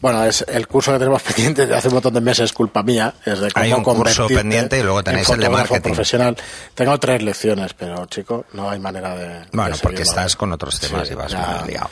Bueno, 0.03 0.21
es 0.25 0.43
el 0.49 0.67
curso 0.67 0.91
que 0.91 0.99
tenemos 0.99 1.21
pendiente 1.35 1.65
de 1.65 1.73
hace 1.77 1.87
un 1.87 1.93
montón 1.93 2.13
de 2.13 2.19
meses, 2.19 2.43
es 2.43 2.51
culpa 2.51 2.83
mía. 2.83 3.13
Es 3.25 3.39
de 3.39 3.49
cómo 3.51 3.63
Hay 3.63 3.71
un 3.71 3.83
curso 3.85 4.27
pendiente 4.27 4.77
y 4.77 4.83
luego 4.83 5.01
tenéis 5.01 5.29
el 5.29 5.39
de 5.39 5.47
marketing. 5.47 5.81
profesional. 5.81 6.37
Tengo 6.75 6.99
tres 6.99 7.23
lecciones, 7.23 7.73
pero 7.73 8.05
chico, 8.07 8.45
no 8.51 8.69
hay 8.69 8.79
manera 8.79 9.15
de. 9.15 9.45
Bueno, 9.53 9.77
porque 9.81 10.01
estás 10.01 10.35
con 10.35 10.51
otros 10.51 10.77
temas 10.81 11.09
y 11.09 11.15
vas 11.15 11.31
liado. 11.31 11.89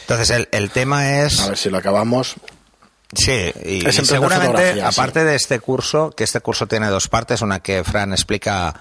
Entonces, 0.00 0.30
el, 0.30 0.48
el 0.52 0.70
tema 0.70 1.20
es. 1.20 1.38
A 1.40 1.48
ver 1.48 1.58
si 1.58 1.68
lo 1.68 1.76
acabamos. 1.76 2.36
Sí, 3.12 3.52
y, 3.62 3.92
seguramente, 3.92 4.80
aparte 4.80 5.22
de 5.24 5.34
este 5.34 5.60
curso, 5.60 6.12
que 6.16 6.24
este 6.24 6.40
curso 6.40 6.66
tiene 6.66 6.86
dos 6.86 7.08
partes, 7.08 7.42
una 7.42 7.60
que 7.60 7.84
Fran 7.84 8.12
explica 8.12 8.72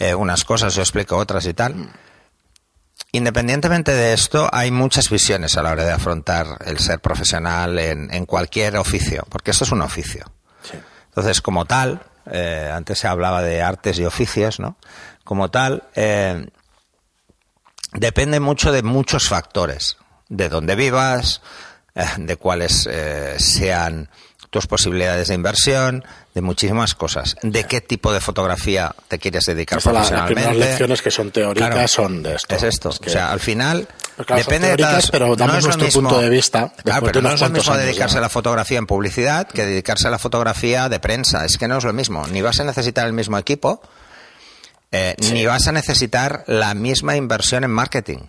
eh, 0.00 0.16
unas 0.16 0.44
cosas, 0.44 0.74
yo 0.74 0.82
explico 0.82 1.16
otras 1.16 1.46
y 1.46 1.54
tal. 1.54 1.76
Mm. 1.76 1.88
Independientemente 3.16 3.94
de 3.94 4.12
esto, 4.12 4.46
hay 4.52 4.70
muchas 4.70 5.08
visiones 5.08 5.56
a 5.56 5.62
la 5.62 5.70
hora 5.70 5.84
de 5.84 5.92
afrontar 5.92 6.58
el 6.66 6.78
ser 6.78 7.00
profesional 7.00 7.78
en, 7.78 8.26
cualquier 8.26 8.76
oficio, 8.76 9.24
porque 9.30 9.52
esto 9.52 9.64
es 9.64 9.72
un 9.72 9.80
oficio. 9.80 10.30
Entonces, 11.06 11.40
como 11.40 11.64
tal, 11.64 12.02
eh, 12.30 12.70
antes 12.70 12.98
se 12.98 13.08
hablaba 13.08 13.40
de 13.40 13.62
artes 13.62 13.98
y 13.98 14.04
oficios, 14.04 14.60
¿no? 14.60 14.76
Como 15.24 15.50
tal, 15.50 15.84
eh, 15.94 16.46
depende 17.94 18.38
mucho 18.38 18.70
de 18.70 18.82
muchos 18.82 19.30
factores, 19.30 19.96
de 20.28 20.50
dónde 20.50 20.74
vivas, 20.74 21.40
eh, 21.94 22.04
de 22.18 22.36
cuáles 22.36 22.86
sean 23.38 24.10
tus 24.56 24.66
posibilidades 24.66 25.28
de 25.28 25.34
inversión, 25.34 26.02
de 26.34 26.40
muchísimas 26.40 26.94
cosas. 26.94 27.36
¿De 27.42 27.64
qué 27.64 27.82
tipo 27.82 28.10
de 28.10 28.20
fotografía 28.20 28.94
te 29.06 29.18
quieres 29.18 29.44
dedicar 29.44 29.82
profesionalmente? 29.82 30.44
Las 30.44 30.56
lecciones 30.56 31.02
que 31.02 31.10
son 31.10 31.30
teóricas 31.30 31.90
son 31.90 32.22
de 32.22 32.36
esto. 32.36 32.54
Es 32.54 32.62
esto. 32.62 32.88
o 32.88 33.10
sea, 33.10 33.32
al 33.32 33.40
final 33.40 33.86
depende 34.34 34.68
de 34.68 34.76
todas, 34.78 35.10
pero 35.10 35.36
damos 35.36 35.62
nuestro 35.62 35.88
punto 35.88 36.18
de 36.18 36.30
vista. 36.30 36.72
Claro, 36.82 37.04
pero 37.04 37.20
no 37.20 37.32
es 37.32 37.40
lo 37.42 37.50
mismo 37.50 37.76
dedicarse 37.76 38.16
a 38.16 38.22
la 38.22 38.30
fotografía 38.30 38.78
en 38.78 38.86
publicidad 38.86 39.46
que 39.46 39.66
dedicarse 39.66 40.08
a 40.08 40.10
la 40.10 40.18
fotografía 40.18 40.88
de 40.88 41.00
prensa. 41.00 41.44
Es 41.44 41.58
que 41.58 41.68
no 41.68 41.76
es 41.76 41.84
lo 41.84 41.92
mismo. 41.92 42.26
Ni 42.28 42.40
vas 42.40 42.58
a 42.58 42.64
necesitar 42.64 43.06
el 43.06 43.12
mismo 43.12 43.36
equipo, 43.36 43.82
eh, 44.90 45.16
ni 45.32 45.44
vas 45.44 45.68
a 45.68 45.72
necesitar 45.72 46.44
la 46.46 46.72
misma 46.72 47.16
inversión 47.16 47.62
en 47.62 47.72
marketing. 47.72 48.20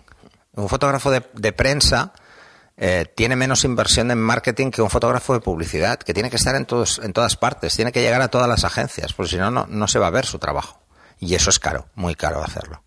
Un 0.56 0.68
fotógrafo 0.68 1.10
de, 1.10 1.22
de 1.32 1.54
prensa 1.54 2.12
eh, 2.80 3.06
tiene 3.16 3.34
menos 3.34 3.64
inversión 3.64 4.10
en 4.12 4.18
marketing 4.18 4.70
que 4.70 4.82
un 4.82 4.88
fotógrafo 4.88 5.34
de 5.34 5.40
publicidad, 5.40 5.98
que 5.98 6.14
tiene 6.14 6.30
que 6.30 6.36
estar 6.36 6.54
en, 6.54 6.64
todos, 6.64 7.00
en 7.02 7.12
todas 7.12 7.36
partes, 7.36 7.74
tiene 7.74 7.90
que 7.90 8.00
llegar 8.00 8.22
a 8.22 8.28
todas 8.28 8.48
las 8.48 8.64
agencias, 8.64 9.12
porque 9.12 9.30
si 9.30 9.36
no, 9.36 9.50
no 9.50 9.88
se 9.88 9.98
va 9.98 10.06
a 10.06 10.10
ver 10.10 10.26
su 10.26 10.38
trabajo. 10.38 10.80
Y 11.18 11.34
eso 11.34 11.50
es 11.50 11.58
caro, 11.58 11.88
muy 11.96 12.14
caro 12.14 12.42
hacerlo. 12.42 12.84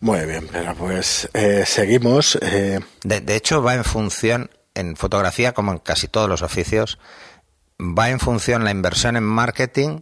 Muy 0.00 0.26
bien, 0.26 0.48
pero 0.50 0.74
pues 0.74 1.28
eh, 1.32 1.64
seguimos. 1.64 2.38
Eh. 2.42 2.80
De, 3.04 3.20
de, 3.20 3.36
hecho, 3.36 3.62
va 3.62 3.74
en 3.74 3.84
función, 3.84 4.50
en 4.74 4.96
fotografía, 4.96 5.52
como 5.54 5.70
en 5.70 5.78
casi 5.78 6.08
todos 6.08 6.28
los 6.28 6.42
oficios, 6.42 6.98
va 7.80 8.10
en 8.10 8.18
función 8.18 8.64
la 8.64 8.72
inversión 8.72 9.16
en 9.16 9.22
marketing 9.22 10.00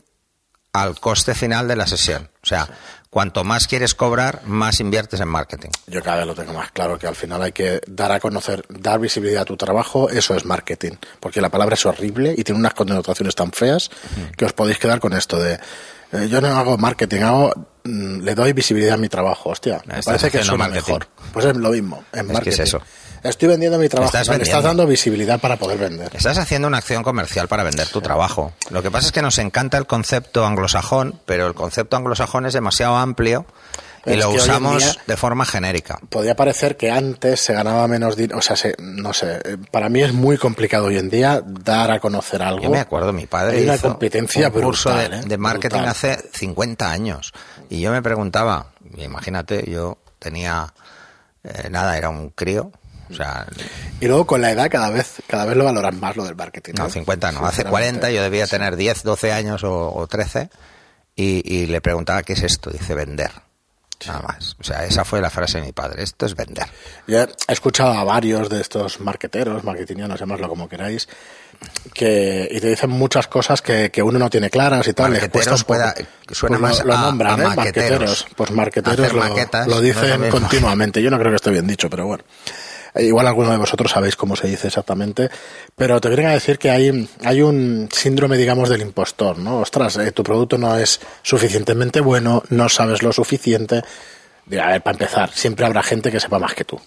al 0.73 0.99
coste 0.99 1.35
final 1.35 1.69
de 1.69 1.77
la 1.77 1.87
sesión. 1.87 2.31
O 2.43 2.47
sea, 2.47 2.69
cuanto 3.15 3.45
más 3.45 3.69
quieres 3.69 3.95
cobrar, 3.95 4.41
más 4.45 4.81
inviertes 4.81 5.21
en 5.21 5.29
marketing. 5.29 5.69
Yo 5.87 6.03
cada 6.03 6.17
vez 6.17 6.27
lo 6.27 6.35
tengo 6.35 6.53
más 6.53 6.73
claro, 6.73 6.99
que 6.99 7.07
al 7.07 7.15
final 7.15 7.41
hay 7.43 7.53
que 7.53 7.81
dar 7.87 8.11
a 8.11 8.19
conocer, 8.19 8.65
dar 8.69 8.99
visibilidad 8.99 9.43
a 9.43 9.45
tu 9.45 9.57
trabajo, 9.57 10.11
eso 10.11 10.35
es 10.35 10.45
marketing. 10.45 10.95
Porque 11.21 11.41
la 11.41 11.49
palabra 11.49 11.75
es 11.75 11.87
horrible 11.87 12.35
y 12.37 12.43
tiene 12.43 12.59
unas 12.59 12.75
connotaciones 12.75 13.37
tan 13.37 13.53
feas 13.53 13.89
que 14.37 14.45
os 14.45 14.53
podéis 14.53 14.81
quedar 14.81 14.99
con 14.99 15.13
esto 15.13 15.39
de 15.39 15.61
eh, 16.11 16.27
yo 16.29 16.41
no 16.41 16.49
hago 16.49 16.77
marketing, 16.77 17.21
hago 17.21 17.53
le 17.85 18.35
doy 18.35 18.55
visibilidad 18.55 18.95
a 18.95 18.97
mi 18.97 19.11
trabajo, 19.11 19.51
hostia. 19.51 19.83
Me 19.85 20.03
parece 20.03 20.31
que 20.31 20.43
suena 20.43 20.69
mejor. 20.69 21.07
Pues 21.33 21.45
es 21.45 21.57
lo 21.57 21.71
mismo, 21.71 22.03
en 22.13 22.27
marketing. 22.29 22.51
Es 22.51 22.61
eso. 22.61 22.81
Estoy 23.23 23.49
vendiendo 23.49 23.79
mi 23.79 23.89
trabajo. 23.89 24.17
Estás, 24.17 24.41
estás 24.41 24.63
dando 24.63 24.87
visibilidad 24.87 25.41
para 25.41 25.57
poder 25.57 25.79
vender. 25.79 26.11
Estás 26.15 26.39
haciendo 26.39 26.69
una 26.69 26.79
acción 26.79 27.03
comercial 27.03 27.49
para 27.49 27.63
vender 27.63 27.89
tu 27.89 28.01
trabajo. 28.01 28.53
Lo 28.71 28.83
que 28.83 28.91
pasa 28.91 29.07
es 29.07 29.13
que 29.13 29.23
nos 29.23 29.39
encanta 29.39 29.77
el 29.79 29.87
concepto 29.87 30.47
anglosajón, 30.47 31.21
pero 31.27 31.47
el 31.47 31.55
concepto 31.55 31.97
anglosajón 31.97 32.47
es 32.47 32.55
demasiado 32.55 32.97
amplio 32.97 33.47
y 34.07 34.15
lo 34.15 34.31
usamos 34.31 34.99
de 35.07 35.17
forma 35.17 35.45
genérica. 35.45 35.99
Podría 36.09 36.37
parecer 36.37 36.77
que 36.77 36.91
antes 36.91 37.41
se 37.41 37.53
ganaba 37.53 37.87
menos 37.89 38.17
dinero, 38.17 38.39
o 38.39 38.43
sea, 38.43 38.57
no 38.79 39.13
sé, 39.13 39.41
para 39.71 39.89
mí 39.89 40.03
es 40.03 40.13
muy 40.13 40.39
complicado 40.39 40.87
hoy 40.87 40.99
en 40.99 41.11
día 41.11 41.43
dar 41.45 41.91
a 41.91 42.01
conocer 42.01 42.43
algo. 42.43 42.63
Yo 42.63 42.71
me 42.71 42.81
acuerdo, 42.81 43.13
mi 43.13 43.27
padre 43.27 43.59
Hay 43.59 43.65
una 43.65 43.79
competencia 43.79 44.49
un 44.49 44.61
curso 44.61 44.91
brutal, 44.91 45.29
de, 45.29 45.35
¿eh? 45.35 45.39
marketing 45.39 45.81
hace 45.81 46.19
50 46.33 46.91
años 46.91 47.33
y 47.69 47.81
yo 47.81 47.91
me 47.91 48.03
preguntaba, 48.03 48.73
imagínate, 48.97 49.71
yo 49.71 49.99
tenía 50.19 50.73
eh, 51.43 51.69
nada, 51.71 51.97
era 51.97 52.09
un 52.09 52.31
crío, 52.31 52.73
y 54.01 54.07
luego 54.07 54.27
con 54.27 54.41
la 54.41 54.51
edad 54.51 54.71
cada 54.71 54.91
vez 54.91 55.23
cada 55.27 55.45
vez 55.45 55.57
lo 55.57 55.65
valoran 55.65 55.99
más 56.01 56.17
lo 56.17 56.25
del 56.25 56.37
marketing. 56.37 56.75
No, 56.77 56.89
50 56.89 57.33
no. 57.33 57.47
Hace 57.47 57.65
40 57.65 58.11
yo 58.11 58.23
debía 58.23 58.47
tener 58.47 58.77
10, 58.77 59.03
12 59.03 59.33
años 59.33 59.63
o, 59.65 60.07
13 60.09 60.51
y, 61.17 61.67
le 61.67 61.81
preguntaba 61.81 62.23
qué 62.23 62.33
es 62.33 62.43
esto. 62.43 62.71
Dice 62.71 62.95
vender. 62.95 63.31
Nada 64.07 64.23
más. 64.23 64.57
O 64.61 64.65
sea, 64.65 64.85
esa 64.85 65.05
fue 65.05 65.21
la 65.21 65.31
frase 65.31 65.59
de 65.59 65.67
mi 65.67 65.73
padre. 65.73 66.03
Esto 66.03 66.27
es 66.27 66.35
vender. 66.35 66.67
Yo 67.07 67.23
he 67.23 67.29
escuchado 67.49 67.93
a 67.93 68.05
varios 68.05 68.49
de 68.49 68.61
estos 68.61 69.01
marketeros, 69.01 69.65
marketingianos, 69.65 70.21
llamadlo 70.21 70.49
como 70.49 70.69
queráis, 70.69 71.09
que 71.93 72.49
y 72.51 72.61
te 72.61 72.69
dicen 72.69 72.91
muchas 72.91 73.27
cosas 73.29 73.63
que, 73.63 73.91
uno 74.03 74.19
no 74.19 74.29
tiene 74.31 74.51
claras 74.51 74.87
y 74.89 74.93
tal. 74.93 75.13
Marqueteros 75.13 75.65
pueda, 75.65 75.95
suena 76.31 76.59
pues 76.59 76.79
más 76.79 76.85
lo, 76.85 76.97
nombran, 76.97 77.41
¿eh? 77.41 77.45
Marqueteros. 77.57 78.27
Pues 78.37 78.51
marqueteros 78.51 79.13
lo, 79.13 79.67
lo, 79.67 79.81
dicen 79.81 80.29
continuamente. 80.31 81.03
Yo 81.03 81.11
no 81.11 81.19
creo 81.19 81.31
que 81.31 81.37
esté 81.37 81.51
bien 81.51 81.67
dicho, 81.67 81.89
pero 81.89 82.07
bueno. 82.07 82.25
Eh, 82.95 83.05
igual 83.05 83.27
alguno 83.27 83.51
de 83.51 83.57
vosotros 83.57 83.91
sabéis 83.91 84.17
cómo 84.17 84.37
se 84.37 84.47
dice 84.47 84.69
exactamente, 84.69 85.31
pero 85.77 86.01
te 86.01 86.09
a 86.09 86.31
decir 86.31 86.59
que 86.59 86.71
hay, 86.71 87.09
hay 87.25 87.43
un 87.43 87.89
síndrome, 87.93 88.37
digamos, 88.37 88.69
del 88.69 88.83
impostor, 88.83 89.39
¿no? 89.39 89.59
Ostras, 89.59 89.97
eh, 89.97 90.13
tu 90.13 90.23
producto 90.23 90.59
no 90.59 90.77
es 90.77 91.01
suficientemente 91.23 92.01
bueno, 92.01 92.43
no 92.51 92.69
sabes 92.69 93.03
lo 93.03 93.13
suficiente. 93.13 93.83
A 94.61 94.69
ver, 94.69 94.83
para 94.83 94.95
empezar, 94.95 95.31
siempre 95.33 95.67
habrá 95.67 95.83
gente 95.83 96.11
que 96.11 96.21
sepa 96.21 96.39
más 96.39 96.55
que 96.55 96.65
tú. 96.65 96.81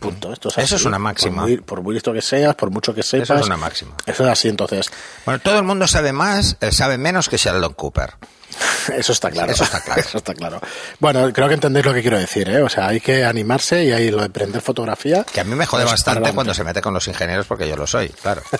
Punto. 0.00 0.32
Esto 0.32 0.48
es 0.48 0.58
Eso 0.58 0.76
es 0.76 0.84
una 0.84 0.98
máxima. 0.98 1.42
Por 1.42 1.48
muy, 1.48 1.56
por 1.58 1.82
muy 1.82 1.94
listo 1.94 2.12
que 2.12 2.20
seas, 2.20 2.54
por 2.56 2.70
mucho 2.70 2.94
que 2.94 3.02
sepas. 3.02 3.30
Eso 3.30 3.40
es 3.40 3.46
una 3.46 3.56
máxima. 3.56 3.94
Eso 4.06 4.24
es 4.24 4.30
así, 4.30 4.48
entonces. 4.48 4.90
Bueno, 5.24 5.40
todo 5.40 5.58
el 5.58 5.64
mundo 5.64 5.86
sabe 5.86 6.12
más, 6.12 6.56
eh, 6.60 6.72
sabe 6.72 6.98
menos 6.98 7.28
que 7.28 7.36
Sheldon 7.36 7.74
Cooper. 7.74 8.14
Eso 8.96 9.12
está 9.12 9.30
claro. 9.30 9.52
Eso 9.52 9.64
está 9.64 9.80
claro. 9.80 10.00
Eso 10.06 10.18
está 10.18 10.34
claro. 10.34 10.60
Bueno, 10.98 11.32
creo 11.32 11.48
que 11.48 11.54
entendéis 11.54 11.86
lo 11.86 11.94
que 11.94 12.02
quiero 12.02 12.18
decir, 12.18 12.48
¿eh? 12.48 12.62
O 12.62 12.68
sea, 12.68 12.88
hay 12.88 13.00
que 13.00 13.24
animarse 13.24 13.84
y 13.84 13.92
hay 13.92 14.10
lo 14.10 14.22
de 14.22 14.30
prender 14.30 14.60
fotografía. 14.62 15.24
Que 15.24 15.40
a 15.40 15.44
mí 15.44 15.54
me 15.54 15.66
jode 15.66 15.84
bastante 15.84 16.32
cuando 16.32 16.54
se 16.54 16.64
mete 16.64 16.80
con 16.80 16.94
los 16.94 17.06
ingenieros 17.08 17.46
porque 17.46 17.68
yo 17.68 17.76
lo 17.76 17.86
soy, 17.86 18.08
claro. 18.08 18.42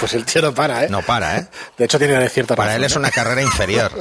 Pues 0.00 0.14
el 0.14 0.24
tío 0.24 0.42
no 0.42 0.52
para, 0.52 0.84
¿eh? 0.84 0.88
No 0.88 1.02
para, 1.02 1.36
¿eh? 1.38 1.46
De 1.76 1.84
hecho, 1.84 1.98
tiene 1.98 2.28
cierta 2.30 2.56
Para 2.56 2.70
razón, 2.70 2.80
él 2.80 2.86
es 2.86 2.96
¿eh? 2.96 2.98
una 2.98 3.10
carrera 3.10 3.42
inferior. 3.42 3.92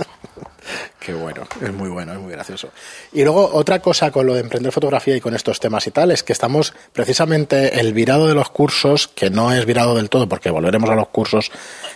Qué 1.00 1.14
bueno, 1.14 1.48
es 1.62 1.74
muy 1.74 1.90
bueno, 1.90 2.14
es 2.14 2.20
muy 2.20 2.32
gracioso. 2.32 2.70
Y 3.14 3.24
luego 3.24 3.50
otra 3.54 3.80
cosa 3.80 4.12
con 4.12 4.26
lo 4.26 4.34
de 4.34 4.42
emprender 4.42 4.72
fotografía 4.72 5.16
y 5.16 5.22
con 5.22 5.34
estos 5.34 5.60
temas 5.60 5.88
y 5.88 5.92
tal 5.92 6.12
es 6.12 6.24
que 6.24 6.34
estamos 6.34 6.74
precisamente 6.94 7.80
el 7.80 7.94
virado 7.94 8.28
de 8.28 8.34
los 8.34 8.50
cursos, 8.50 9.08
que 9.08 9.30
no 9.30 9.54
es 9.54 9.66
virado 9.66 9.96
del 9.96 10.10
todo 10.10 10.28
porque 10.28 10.50
volveremos 10.50 10.90
a 10.90 10.96
los 10.96 11.08
cursos 11.10 11.52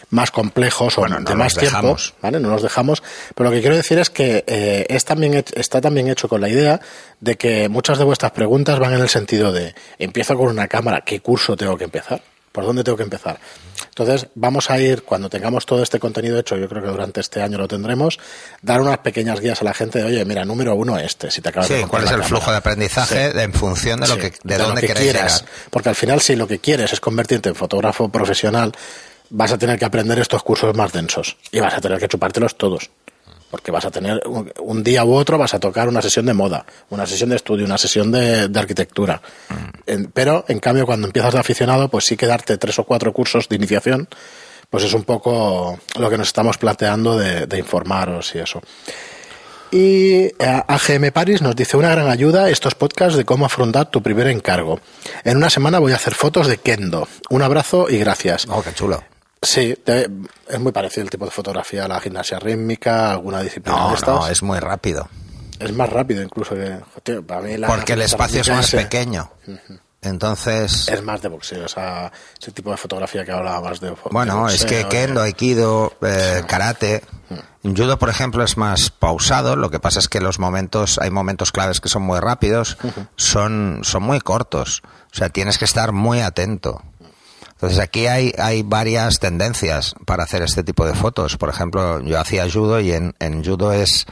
más 0.10 0.31
complejos 0.31 0.97
o 0.97 1.01
Bueno, 1.01 1.19
no 1.19 1.29
de 1.29 1.36
más 1.36 1.53
tiempo, 1.53 1.77
dejamos. 1.77 2.13
¿vale? 2.21 2.39
No 2.39 2.49
los 2.49 2.62
dejamos, 2.62 3.03
pero 3.36 3.49
lo 3.49 3.55
que 3.55 3.62
quiero 3.62 3.75
decir 3.75 3.99
es 3.99 4.10
que 4.10 4.43
eh, 4.47 4.86
es 4.89 5.05
también 5.05 5.43
está 5.55 5.81
también 5.81 6.07
hecho 6.10 6.29
con 6.29 6.41
la 6.41 6.49
idea 6.49 6.79
de 7.19 7.38
que 7.38 7.69
muchas 7.69 7.97
de 7.97 8.03
vuestras 8.03 8.31
preguntas 8.31 8.79
van 8.79 8.93
en 8.93 9.01
el 9.01 9.10
sentido 9.10 9.51
de 9.51 9.75
empiezo 9.99 10.38
con 10.38 10.47
una 10.47 10.67
cámara, 10.67 11.01
¿qué 11.01 11.19
curso 11.19 11.55
tengo 11.57 11.77
que 11.77 11.86
empezar? 11.86 12.21
¿Por 12.51 12.65
dónde 12.65 12.83
tengo 12.83 12.97
que 12.97 13.03
empezar? 13.03 13.39
Entonces, 13.89 14.27
vamos 14.35 14.69
a 14.69 14.79
ir, 14.79 15.03
cuando 15.03 15.29
tengamos 15.29 15.65
todo 15.65 15.83
este 15.83 15.99
contenido 15.99 16.39
hecho, 16.39 16.55
yo 16.57 16.67
creo 16.69 16.81
que 16.81 16.89
durante 16.89 17.19
este 17.21 17.41
año 17.41 17.57
lo 17.57 17.67
tendremos, 17.67 18.19
dar 18.61 18.81
unas 18.81 18.97
pequeñas 18.99 19.39
guías 19.39 19.61
a 19.61 19.65
la 19.65 19.73
gente 19.73 19.99
de, 19.99 20.05
oye, 20.05 20.25
mira, 20.25 20.43
número 20.45 20.75
uno 20.75 20.97
este, 20.97 21.29
si 21.31 21.41
te 21.41 21.49
acabas 21.49 21.69
de 21.69 21.75
Sí, 21.75 21.81
comprar 21.81 22.01
cuál 22.01 22.03
es 22.05 22.09
el 22.11 22.15
cámara. 22.17 22.27
flujo 22.29 22.51
de 22.51 22.57
aprendizaje 22.57 23.27
Sí. 23.31 23.37
de- 23.37 23.43
en 23.43 23.53
función 23.53 23.99
de, 23.99 24.07
lo 24.07 24.15
Sí, 24.15 24.19
que, 24.21 24.33
de, 24.43 24.57
dónde 24.57 24.81
que 24.81 24.93
quieras. 24.93 25.41
llegar. 25.41 25.53
Porque 25.69 25.89
al 25.89 25.95
final, 25.95 26.21
si 26.21 26.35
lo 26.35 26.47
que 26.47 26.59
quieres 26.59 26.93
es 26.93 26.99
convertirte 26.99 27.49
en 27.49 27.55
fotógrafo 27.55 28.09
profesional, 28.09 28.71
vas 29.29 29.51
a 29.51 29.57
tener 29.57 29.77
que 29.79 29.85
aprender 29.85 30.19
estos 30.19 30.43
cursos 30.43 30.75
más 30.75 30.91
densos 30.93 31.37
y 31.51 31.59
vas 31.59 31.73
a 31.73 31.81
tener 31.81 31.99
que 31.99 32.07
chupártelos 32.07 32.57
todos. 32.57 32.89
Porque 33.51 33.69
vas 33.69 33.85
a 33.85 33.91
tener 33.91 34.21
un, 34.27 34.83
día 34.83 35.03
u 35.05 35.13
otro, 35.13 35.37
vas 35.37 35.53
a 35.53 35.59
tocar 35.59 35.87
una 35.89 36.01
sesión 36.01 36.25
de 36.25 36.33
moda, 36.33 36.65
una 36.89 37.05
sesión 37.05 37.29
de 37.29 37.35
estudio, 37.35 37.65
una 37.65 37.77
sesión 37.77 38.11
de, 38.11 38.47
de 38.47 38.59
arquitectura. 38.59 39.21
En- 39.85 40.05
pero, 40.11 40.45
en 40.47 40.59
cambio, 40.59 40.85
cuando 40.85 41.05
empiezas 41.07 41.33
de 41.33 41.39
aficionado, 41.39 41.89
pues 41.89 42.05
sí 42.05 42.15
que 42.17 42.25
darte 42.27 42.57
tres 42.57 42.79
o 42.79 42.85
cuatro 42.85 43.11
cursos 43.13 43.49
de 43.49 43.57
iniciación, 43.57 44.07
pues 44.69 44.85
es 44.85 44.93
un 44.93 45.03
poco 45.03 45.77
lo 45.99 46.09
que 46.09 46.17
nos 46.17 46.27
estamos 46.29 46.57
planteando 46.57 47.17
de, 47.17 47.45
de 47.45 47.59
informaros 47.59 48.33
y 48.35 48.39
eso. 48.39 48.61
Y 49.73 50.23
eh, 50.23 50.33
AGM 50.67 51.11
Paris 51.13 51.41
nos 51.41 51.55
dice 51.55 51.77
una 51.77 51.89
gran 51.91 52.09
ayuda 52.09 52.49
estos 52.49 52.75
podcasts 52.75 53.15
de 53.15 53.23
cómo 53.25 53.45
afrontar 53.45 53.89
tu 53.89 54.01
primer 54.01 54.27
encargo. 54.27 54.79
En 55.23 55.37
una 55.37 55.49
semana 55.49 55.79
voy 55.79 55.93
a 55.93 55.95
hacer 55.95 56.13
fotos 56.15 56.47
de 56.47 56.57
Kendo. 56.57 57.07
Un 57.29 57.41
abrazo 57.41 57.89
y 57.89 57.97
gracias. 57.97 58.47
Oh, 58.49 58.61
qué 58.61 58.73
chulo. 58.73 59.01
Sí, 59.41 59.75
es 59.86 60.60
muy 60.60 60.71
parecido 60.71 61.04
el 61.04 61.10
tipo 61.10 61.25
de 61.25 61.32
fotografía 61.32 61.86
a 61.86 61.88
la 61.88 61.99
gimnasia 61.99 62.38
rítmica, 62.38 63.12
alguna 63.12 63.41
disciplina 63.41 63.89
de 63.89 63.95
estas. 63.95 64.15
no, 64.15 64.27
es 64.27 64.43
muy 64.43 64.60
rápido. 64.60 65.10
Es 65.60 65.73
más 65.73 65.89
rápido 65.89 66.21
incluso 66.21 66.56
que... 66.56 66.80
Tío, 67.04 67.25
para 67.25 67.41
mí 67.41 67.58
la 67.58 67.67
Porque 67.67 67.93
el 67.93 68.01
espacio 68.01 68.41
es 68.41 68.49
más 68.49 68.73
es, 68.73 68.84
pequeño. 68.84 69.32
Entonces, 70.01 70.88
Es 70.88 71.04
más 71.04 71.21
de 71.21 71.30
boxeo, 71.30 71.65
o 71.65 71.67
sea, 71.67 72.12
ese 72.39 72.51
tipo 72.51 72.71
de 72.71 72.77
fotografía 72.77 73.23
que 73.23 73.32
hablaba 73.32 73.62
más 73.62 73.80
de 73.80 73.95
bueno, 74.10 74.47
de 74.47 74.56
es 74.56 74.65
que 74.65 74.88
kendo, 74.88 75.21
aikido, 75.21 75.93
eh, 76.01 76.43
karate, 76.47 77.04
judo, 77.63 77.99
por 77.99 78.10
ejemplo, 78.10 78.43
es 78.43 78.58
más 78.58 78.89
pausado. 78.89 79.56
Lo 79.56 79.69
que 79.69 79.80
pasa 79.80 79.99
es 79.99 80.10
que 80.10 80.19
los 80.19 80.39
momentos, 80.39 80.97
hay 80.99 81.12
momentos 81.12 81.51
claves 81.51 81.80
que 81.82 81.89
son 81.89 82.01
muy 82.01 82.19
rápidos, 82.19 82.77
son, 83.15 83.82
son 83.84 84.01
muy 84.01 84.19
cortos. 84.19 84.82
O 85.12 85.15
sea, 85.15 85.30
tienes 85.30 85.60
que 85.60 85.65
estar 85.65 85.91
muy 85.91 86.21
atento. 86.21 86.82
Entonces 87.62 87.78
aquí 87.80 88.08
hay, 88.08 88.34
hay 88.39 88.63
varias 88.63 89.19
tendencias 89.19 89.93
para 90.08 90.24
hacer 90.24 90.41
este 90.41 90.63
tipo 90.63 90.84
de 90.86 90.95
fotos. 90.95 91.38
Por 91.38 91.50
ejemplo, 91.50 92.00
yo 92.02 92.19
hacía 92.19 92.50
judo 92.52 92.80
y 92.80 92.91
en, 92.91 93.13
en 93.19 93.45
judo 93.45 93.71
es, 93.71 94.08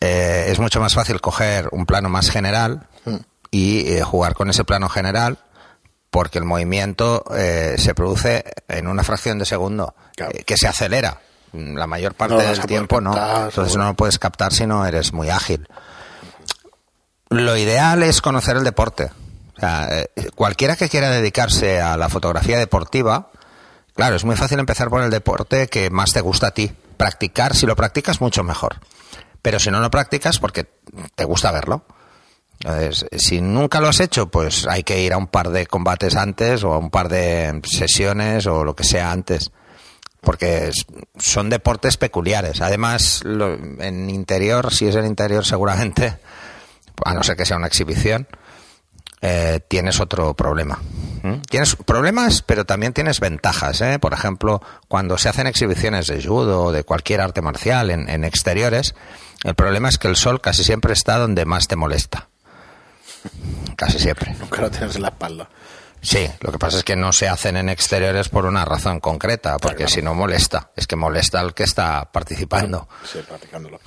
eh, 0.00 0.46
es 0.48 0.58
mucho 0.58 0.80
más 0.80 0.92
fácil 0.94 1.20
coger 1.20 1.68
un 1.70 1.86
plano 1.86 2.08
más 2.08 2.30
general 2.30 2.88
y 3.52 3.88
eh, 3.92 4.02
jugar 4.02 4.34
con 4.34 4.50
ese 4.50 4.64
plano 4.64 4.88
general 4.88 5.38
porque 6.10 6.38
el 6.38 6.44
movimiento 6.44 7.22
eh, 7.36 7.76
se 7.78 7.94
produce 7.94 8.44
en 8.66 8.88
una 8.88 9.04
fracción 9.04 9.38
de 9.38 9.44
segundo 9.44 9.94
Claro. 10.16 10.32
eh, 10.34 10.42
que 10.42 10.56
se 10.56 10.66
acelera. 10.66 11.20
La 11.52 11.86
mayor 11.86 12.14
parte 12.14 12.34
No 12.34 12.40
del 12.40 12.60
tiempo 12.66 13.00
no. 13.00 13.12
Entonces 13.16 13.54
seguro. 13.72 13.82
no 13.84 13.88
lo 13.90 13.94
puedes 13.94 14.18
captar 14.18 14.52
si 14.52 14.66
no 14.66 14.84
eres 14.84 15.12
muy 15.12 15.30
ágil. 15.30 15.68
Lo 17.30 17.56
ideal 17.56 18.02
es 18.02 18.20
conocer 18.20 18.56
el 18.56 18.64
deporte. 18.64 19.10
O 19.58 19.60
sea, 19.60 19.88
eh, 19.90 20.30
cualquiera 20.34 20.76
que 20.76 20.88
quiera 20.88 21.10
dedicarse 21.10 21.80
a 21.80 21.96
la 21.96 22.08
fotografía 22.08 22.58
deportiva, 22.58 23.30
claro, 23.94 24.16
es 24.16 24.24
muy 24.24 24.36
fácil 24.36 24.58
empezar 24.60 24.88
por 24.88 25.02
el 25.02 25.10
deporte 25.10 25.66
que 25.68 25.90
más 25.90 26.12
te 26.12 26.20
gusta 26.20 26.48
a 26.48 26.50
ti. 26.52 26.72
Practicar, 26.96 27.54
si 27.54 27.66
lo 27.66 27.76
practicas, 27.76 28.20
mucho 28.20 28.42
mejor. 28.44 28.76
Pero 29.42 29.58
si 29.58 29.70
no 29.70 29.80
lo 29.80 29.90
practicas, 29.90 30.38
porque 30.38 30.66
te 31.14 31.24
gusta 31.24 31.50
verlo. 31.52 31.84
Entonces, 32.60 33.06
si 33.18 33.40
nunca 33.40 33.80
lo 33.80 33.88
has 33.88 34.00
hecho, 34.00 34.28
pues 34.28 34.66
hay 34.66 34.82
que 34.82 35.00
ir 35.02 35.12
a 35.12 35.16
un 35.16 35.28
par 35.28 35.50
de 35.50 35.66
combates 35.66 36.16
antes 36.16 36.64
o 36.64 36.72
a 36.74 36.78
un 36.78 36.90
par 36.90 37.08
de 37.08 37.60
sesiones 37.64 38.46
o 38.46 38.64
lo 38.64 38.74
que 38.74 38.82
sea 38.84 39.12
antes. 39.12 39.50
Porque 40.20 40.70
son 41.18 41.50
deportes 41.50 41.96
peculiares. 41.96 42.60
Además, 42.60 43.20
lo- 43.24 43.54
en 43.54 44.10
interior, 44.10 44.72
si 44.74 44.88
es 44.88 44.96
en 44.96 45.06
interior, 45.06 45.44
seguramente, 45.44 46.18
a 47.04 47.14
no 47.14 47.22
ser 47.22 47.36
que 47.36 47.46
sea 47.46 47.56
una 47.56 47.68
exhibición, 47.68 48.26
eh, 49.20 49.60
tienes 49.68 50.00
otro 50.00 50.34
problema. 50.34 50.78
¿Mm? 51.22 51.40
Tienes 51.50 51.74
problemas, 51.76 52.42
pero 52.42 52.64
también 52.64 52.92
tienes 52.92 53.20
ventajas. 53.20 53.80
¿eh? 53.80 53.98
Por 53.98 54.12
ejemplo, 54.12 54.62
cuando 54.86 55.18
se 55.18 55.28
hacen 55.28 55.46
exhibiciones 55.46 56.06
de 56.06 56.22
judo 56.22 56.64
o 56.64 56.72
de 56.72 56.84
cualquier 56.84 57.20
arte 57.20 57.42
marcial 57.42 57.90
en, 57.90 58.08
en 58.08 58.24
exteriores, 58.24 58.94
el 59.44 59.54
problema 59.54 59.88
es 59.88 59.98
que 59.98 60.08
el 60.08 60.16
sol 60.16 60.40
casi 60.40 60.64
siempre 60.64 60.92
está 60.92 61.18
donde 61.18 61.44
más 61.44 61.66
te 61.68 61.76
molesta. 61.76 62.28
Casi 63.76 63.98
siempre. 63.98 64.34
Nunca 64.38 64.60
lo 64.62 64.70
tienes 64.70 64.96
en 64.96 65.02
la 65.02 65.08
espalda. 65.08 65.48
Sí, 66.00 66.28
lo 66.40 66.52
que 66.52 66.58
pasa 66.58 66.78
es 66.78 66.84
que 66.84 66.94
no 66.94 67.12
se 67.12 67.28
hacen 67.28 67.56
en 67.56 67.68
exteriores 67.68 68.28
por 68.28 68.46
una 68.46 68.64
razón 68.64 69.00
concreta, 69.00 69.58
porque 69.58 69.78
Claro. 69.78 69.90
si 69.90 70.02
no 70.02 70.14
molesta, 70.14 70.70
es 70.76 70.86
que 70.86 70.94
molesta 70.94 71.40
al 71.40 71.54
que 71.54 71.64
está 71.64 72.08
participando. 72.12 72.88
Sí, 73.04 73.18
practicándolo. 73.26 73.80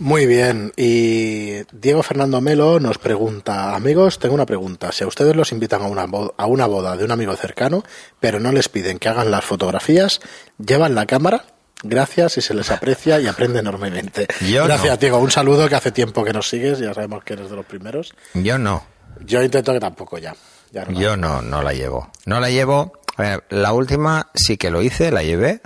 Muy 0.00 0.24
bien. 0.26 0.72
Y 0.76 1.62
Diego 1.72 2.02
Fernando 2.02 2.40
Melo 2.40 2.80
nos 2.80 2.96
pregunta, 2.98 3.74
amigos, 3.76 4.18
tengo 4.18 4.34
una 4.34 4.46
pregunta. 4.46 4.92
Si 4.92 5.04
a 5.04 5.06
ustedes 5.06 5.36
los 5.36 5.52
invitan 5.52 5.82
a 5.82 5.86
una, 5.86 6.06
bo- 6.06 6.34
a 6.38 6.46
una 6.46 6.66
boda 6.66 6.96
de 6.96 7.04
un 7.04 7.10
amigo 7.12 7.36
cercano, 7.36 7.84
pero 8.18 8.40
no 8.40 8.50
les 8.50 8.68
piden 8.70 8.98
que 8.98 9.10
hagan 9.10 9.30
las 9.30 9.44
fotografías, 9.44 10.20
llevan 10.58 10.94
la 10.94 11.04
cámara. 11.06 11.44
Gracias 11.82 12.36
y 12.38 12.40
se 12.42 12.54
les 12.54 12.70
aprecia 12.70 13.20
y 13.20 13.26
aprende 13.26 13.60
enormemente. 13.60 14.26
Yo 14.50 14.64
Gracias, 14.64 14.94
no. 14.94 14.96
Diego. 14.96 15.18
Un 15.18 15.30
saludo 15.30 15.68
que 15.68 15.74
hace 15.74 15.92
tiempo 15.92 16.24
que 16.24 16.32
nos 16.32 16.48
sigues, 16.48 16.78
ya 16.78 16.92
sabemos 16.94 17.22
que 17.22 17.34
eres 17.34 17.50
de 17.50 17.56
los 17.56 17.66
primeros. 17.66 18.14
Yo 18.34 18.58
no. 18.58 18.84
Yo 19.24 19.42
intento 19.42 19.72
que 19.74 19.80
tampoco 19.80 20.16
ya. 20.18 20.34
ya 20.72 20.84
no. 20.86 20.98
Yo 20.98 21.16
no, 21.18 21.42
no 21.42 21.62
la 21.62 21.74
llevo. 21.74 22.10
No 22.24 22.40
la 22.40 22.48
llevo. 22.50 22.92
A 23.16 23.22
ver, 23.22 23.44
la 23.50 23.72
última 23.74 24.30
sí 24.34 24.56
que 24.56 24.70
lo 24.70 24.80
hice, 24.82 25.10
la 25.10 25.22
llevé. 25.22 25.60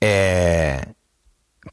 Eh, 0.00 0.80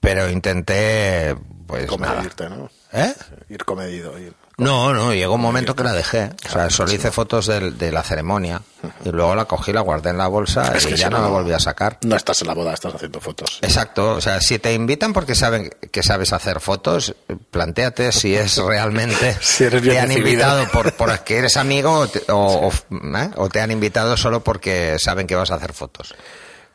pero 0.02 0.30
intenté, 0.30 1.36
pues 1.68 1.90
nada. 1.98 2.16
Comediste, 2.16 2.50
¿no? 2.50 2.70
¿Eh? 2.92 3.14
Ir 3.50 3.64
comedido. 3.66 4.18
ir- 4.18 4.34
No, 4.58 4.94
no, 4.94 5.14
llegó 5.14 5.36
un 5.36 5.42
momento 5.42 5.76
que 5.76 5.84
la 5.84 5.94
dejé. 5.94 6.32
O 6.48 6.50
sea, 6.50 6.70
solo 6.70 6.92
hice 6.92 7.12
fotos 7.12 7.46
de, 7.48 7.92
la 7.92 8.04
ceremonia 8.04 8.62
y 9.06 9.10
luego 9.10 9.36
la 9.36 9.46
cogí, 9.46 9.72
la 9.72 9.82
guardé 9.82 10.10
en 10.10 10.18
la 10.18 10.28
bolsa 10.28 10.74
Es 10.76 10.86
y 10.86 10.90
que 10.90 10.98
ya 10.98 11.06
si 11.08 11.12
no 11.12 11.18
no- 11.20 11.24
la 11.26 11.30
volví 11.30 11.54
a 11.54 11.60
sacar. 11.60 12.00
No 12.04 12.16
estás 12.16 12.42
en 12.42 12.48
la 12.48 12.56
boda, 12.56 12.74
estás 12.74 12.94
haciendo 12.96 13.20
fotos. 13.22 13.60
Exacto, 13.62 14.16
o 14.16 14.22
sea, 14.22 14.42
si 14.42 14.58
te 14.60 14.74
invitan 14.74 15.14
porque 15.14 15.36
saben 15.36 15.70
que 15.92 16.02
sabes 16.04 16.34
hacer 16.34 16.60
fotos, 16.60 17.16
planteate 17.52 18.12
si 18.12 18.36
es 18.36 18.58
realmente 18.66 19.38
Si 19.40 19.64
eres 19.66 19.82
bien 19.82 19.96
te 19.96 20.02
han 20.02 20.12
invitado 20.12 20.68
por 20.70 20.94
porque 20.94 21.38
eres 21.40 21.56
amigo 21.56 21.92
o 21.94 22.08
te, 22.08 22.24
o- 22.32 22.70
o, 22.70 22.72
¿eh? 23.18 23.30
o 23.36 23.50
te 23.50 23.62
han 23.62 23.72
invitado 23.72 24.18
solo 24.18 24.44
porque 24.44 24.98
saben 25.00 25.26
que 25.28 25.36
vas 25.36 25.52
a 25.52 25.56
hacer 25.56 25.74
fotos. 25.74 26.16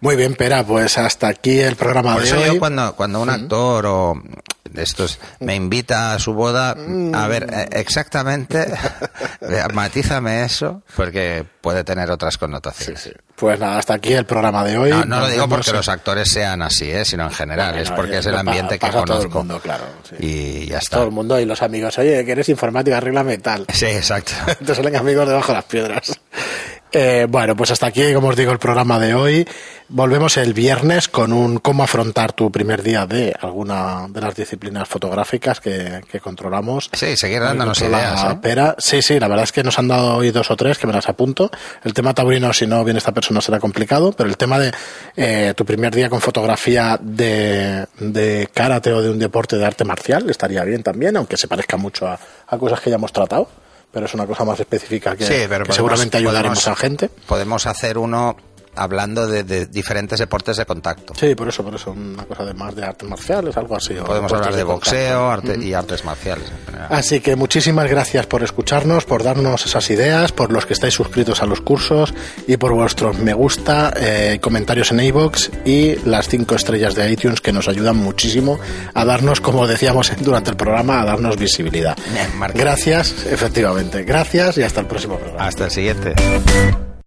Muy 0.04 0.16
bien, 0.16 0.34
Pera, 0.34 0.62
pues 0.64 0.98
hasta 0.98 1.28
aquí 1.28 1.58
el 1.58 1.76
programa 1.76 2.12
Por 2.12 2.22
de 2.22 2.28
eso 2.28 2.38
hoy. 2.38 2.44
yo 2.46 2.58
cuando, 2.58 2.94
cuando 2.94 3.20
un 3.22 3.30
actor 3.30 3.86
o 3.86 4.22
de 4.70 4.82
estos 4.82 5.18
me 5.40 5.54
invita 5.54 6.12
a 6.12 6.18
su 6.18 6.34
boda, 6.34 6.76
a 7.14 7.26
ver, 7.26 7.48
eh, 7.50 7.68
exactamente, 7.72 8.66
matízame 9.72 10.44
eso, 10.44 10.82
porque 10.94 11.44
puede 11.60 11.84
tener 11.84 12.10
otras 12.10 12.36
connotaciones. 12.38 13.12
Pues 13.34 13.58
nada, 13.58 13.78
hasta 13.78 13.94
aquí 13.94 14.12
el 14.12 14.26
programa 14.26 14.62
de 14.62 14.76
hoy. 14.78 14.90
No, 14.90 15.04
no 15.06 15.20
lo 15.20 15.28
digo 15.28 15.48
porque 15.48 15.72
los 15.72 15.88
actores 15.88 16.30
sean 16.30 16.60
así, 16.62 16.90
¿eh? 16.90 17.04
sino 17.04 17.24
en 17.24 17.30
general, 17.30 17.76
es 17.78 17.88
Bueno, 17.88 17.96
porque 17.96 18.12
ya- 18.12 18.18
es 18.20 18.26
el 18.26 18.36
ambiente 18.36 18.74
que 18.78 18.86
pasa 18.86 18.98
a 19.00 19.04
todo 19.04 19.22
el 19.22 19.28
conozco. 19.30 19.38
mundo, 19.38 19.60
claro, 19.60 19.84
sí. 20.08 20.16
Y 20.18 20.66
ya 20.66 20.78
está. 20.78 20.96
Todo 20.98 21.06
el 21.06 21.12
mundo 21.12 21.40
y 21.40 21.44
los 21.46 21.62
amigos. 21.62 21.96
Oye, 21.98 22.24
que 22.24 22.32
eres 22.32 22.48
informática, 22.50 22.98
arréglame 22.98 23.38
tal. 23.38 23.66
Sí, 23.72 23.86
exacto. 23.86 24.32
Te 24.64 24.74
salen 24.74 24.94
amigos 24.96 25.26
debajo 25.26 25.48
de 25.48 25.54
las 25.54 25.64
piedras. 25.64 26.12
Eh, 26.96 27.26
bueno, 27.28 27.56
pues 27.56 27.72
hasta 27.72 27.86
aquí, 27.86 28.14
como 28.14 28.28
os 28.28 28.36
digo, 28.36 28.52
el 28.52 28.60
programa 28.60 29.00
de 29.00 29.14
hoy. 29.14 29.44
Volvemos 29.88 30.36
el 30.36 30.54
viernes 30.54 31.08
con 31.08 31.32
un 31.32 31.58
cómo 31.58 31.82
afrontar 31.82 32.32
tu 32.32 32.52
primer 32.52 32.84
día 32.84 33.04
de 33.04 33.34
alguna 33.40 34.06
de 34.08 34.20
las 34.20 34.36
disciplinas 34.36 34.88
fotográficas 34.88 35.60
que, 35.60 36.02
que 36.08 36.20
controlamos. 36.20 36.90
Sí, 36.92 37.16
seguir 37.16 37.40
dándonos 37.40 37.82
ideas. 37.82 38.24
¿eh? 38.32 38.38
Pera. 38.40 38.76
Sí, 38.78 39.02
sí, 39.02 39.18
la 39.18 39.26
verdad 39.26 39.42
es 39.42 39.50
que 39.50 39.64
nos 39.64 39.76
han 39.80 39.88
dado 39.88 40.18
hoy 40.18 40.30
dos 40.30 40.52
o 40.52 40.56
tres 40.56 40.78
que 40.78 40.86
me 40.86 40.92
las 40.92 41.08
apunto. 41.08 41.50
El 41.82 41.92
tema 41.94 42.14
taurino, 42.14 42.52
si 42.52 42.66
no 42.68 42.84
viene 42.84 42.98
esta 42.98 43.12
persona, 43.12 43.40
será 43.40 43.58
complicado, 43.58 44.12
pero 44.12 44.28
el 44.28 44.36
tema 44.36 44.60
de 44.60 44.72
eh, 45.16 45.52
tu 45.56 45.64
primer 45.64 45.92
día 45.92 46.08
con 46.08 46.20
fotografía 46.20 46.96
de, 47.02 47.86
de 47.98 48.48
karate 48.54 48.92
o 48.92 49.02
de 49.02 49.10
un 49.10 49.18
deporte 49.18 49.56
de 49.56 49.66
arte 49.66 49.84
marcial 49.84 50.30
estaría 50.30 50.62
bien 50.62 50.84
también, 50.84 51.16
aunque 51.16 51.36
se 51.36 51.48
parezca 51.48 51.76
mucho 51.76 52.06
a, 52.06 52.20
a 52.46 52.56
cosas 52.56 52.80
que 52.80 52.90
ya 52.90 52.96
hemos 52.96 53.12
tratado 53.12 53.63
pero 53.94 54.06
es 54.06 54.12
una 54.14 54.26
cosa 54.26 54.44
más 54.44 54.58
específica 54.60 55.16
que, 55.16 55.24
Sí, 55.24 55.32
pero 55.32 55.64
que 55.64 55.68
podemos- 55.68 55.76
seguramente 55.76 56.16
ayudaremos 56.18 56.58
podemos- 56.58 56.78
a 56.78 56.80
gente. 56.82 57.08
Podemos 57.26 57.66
hacer 57.66 57.96
uno 57.96 58.36
hablando 58.76 59.26
de, 59.26 59.42
de 59.44 59.66
diferentes 59.66 60.18
deportes 60.18 60.56
de 60.56 60.66
contacto. 60.66 61.14
Sí, 61.18 61.34
por 61.34 61.48
eso, 61.48 61.62
por 61.62 61.74
eso, 61.74 61.92
una 61.92 62.24
cosa 62.24 62.44
de 62.44 62.54
más 62.54 62.74
de 62.74 62.84
artes 62.84 63.08
marciales, 63.08 63.56
algo 63.56 63.76
así. 63.76 63.94
Podemos 63.94 64.32
hablar 64.32 64.54
de 64.54 64.64
boxeo 64.64 65.30
arte- 65.30 65.58
y 65.62 65.74
artes 65.74 66.04
marciales 66.04 66.48
en 66.50 66.66
general. 66.66 66.88
Así 66.90 67.20
que 67.20 67.36
muchísimas 67.36 67.88
gracias 67.88 68.26
por 68.26 68.42
escucharnos, 68.42 69.04
por 69.04 69.22
darnos 69.22 69.64
esas 69.66 69.88
ideas, 69.90 70.32
por 70.32 70.50
los 70.52 70.66
que 70.66 70.72
estáis 70.74 70.94
suscritos 70.94 71.42
a 71.42 71.46
los 71.46 71.60
cursos 71.60 72.12
y 72.46 72.56
por 72.56 72.72
vuestros 72.74 73.18
me 73.18 73.32
gusta, 73.34 73.92
eh, 73.96 74.38
comentarios 74.40 74.90
en 74.92 75.00
iVoox 75.00 75.50
y 75.64 75.96
las 76.06 76.28
cinco 76.28 76.54
estrellas 76.54 76.94
de 76.94 77.10
iTunes 77.10 77.40
que 77.40 77.52
nos 77.52 77.68
ayudan 77.68 77.96
muchísimo 77.96 78.58
a 78.94 79.04
darnos, 79.04 79.40
como 79.40 79.66
decíamos 79.66 80.12
durante 80.20 80.50
el 80.50 80.56
programa, 80.56 81.00
a 81.00 81.04
darnos 81.04 81.36
visibilidad. 81.36 81.96
Bien. 82.12 82.28
Gracias, 82.54 83.26
efectivamente, 83.26 84.02
gracias 84.04 84.58
y 84.58 84.62
hasta 84.62 84.80
el 84.80 84.86
próximo 84.86 85.16
programa. 85.18 85.46
Hasta 85.46 85.64
el 85.66 85.70
siguiente. 85.70 86.83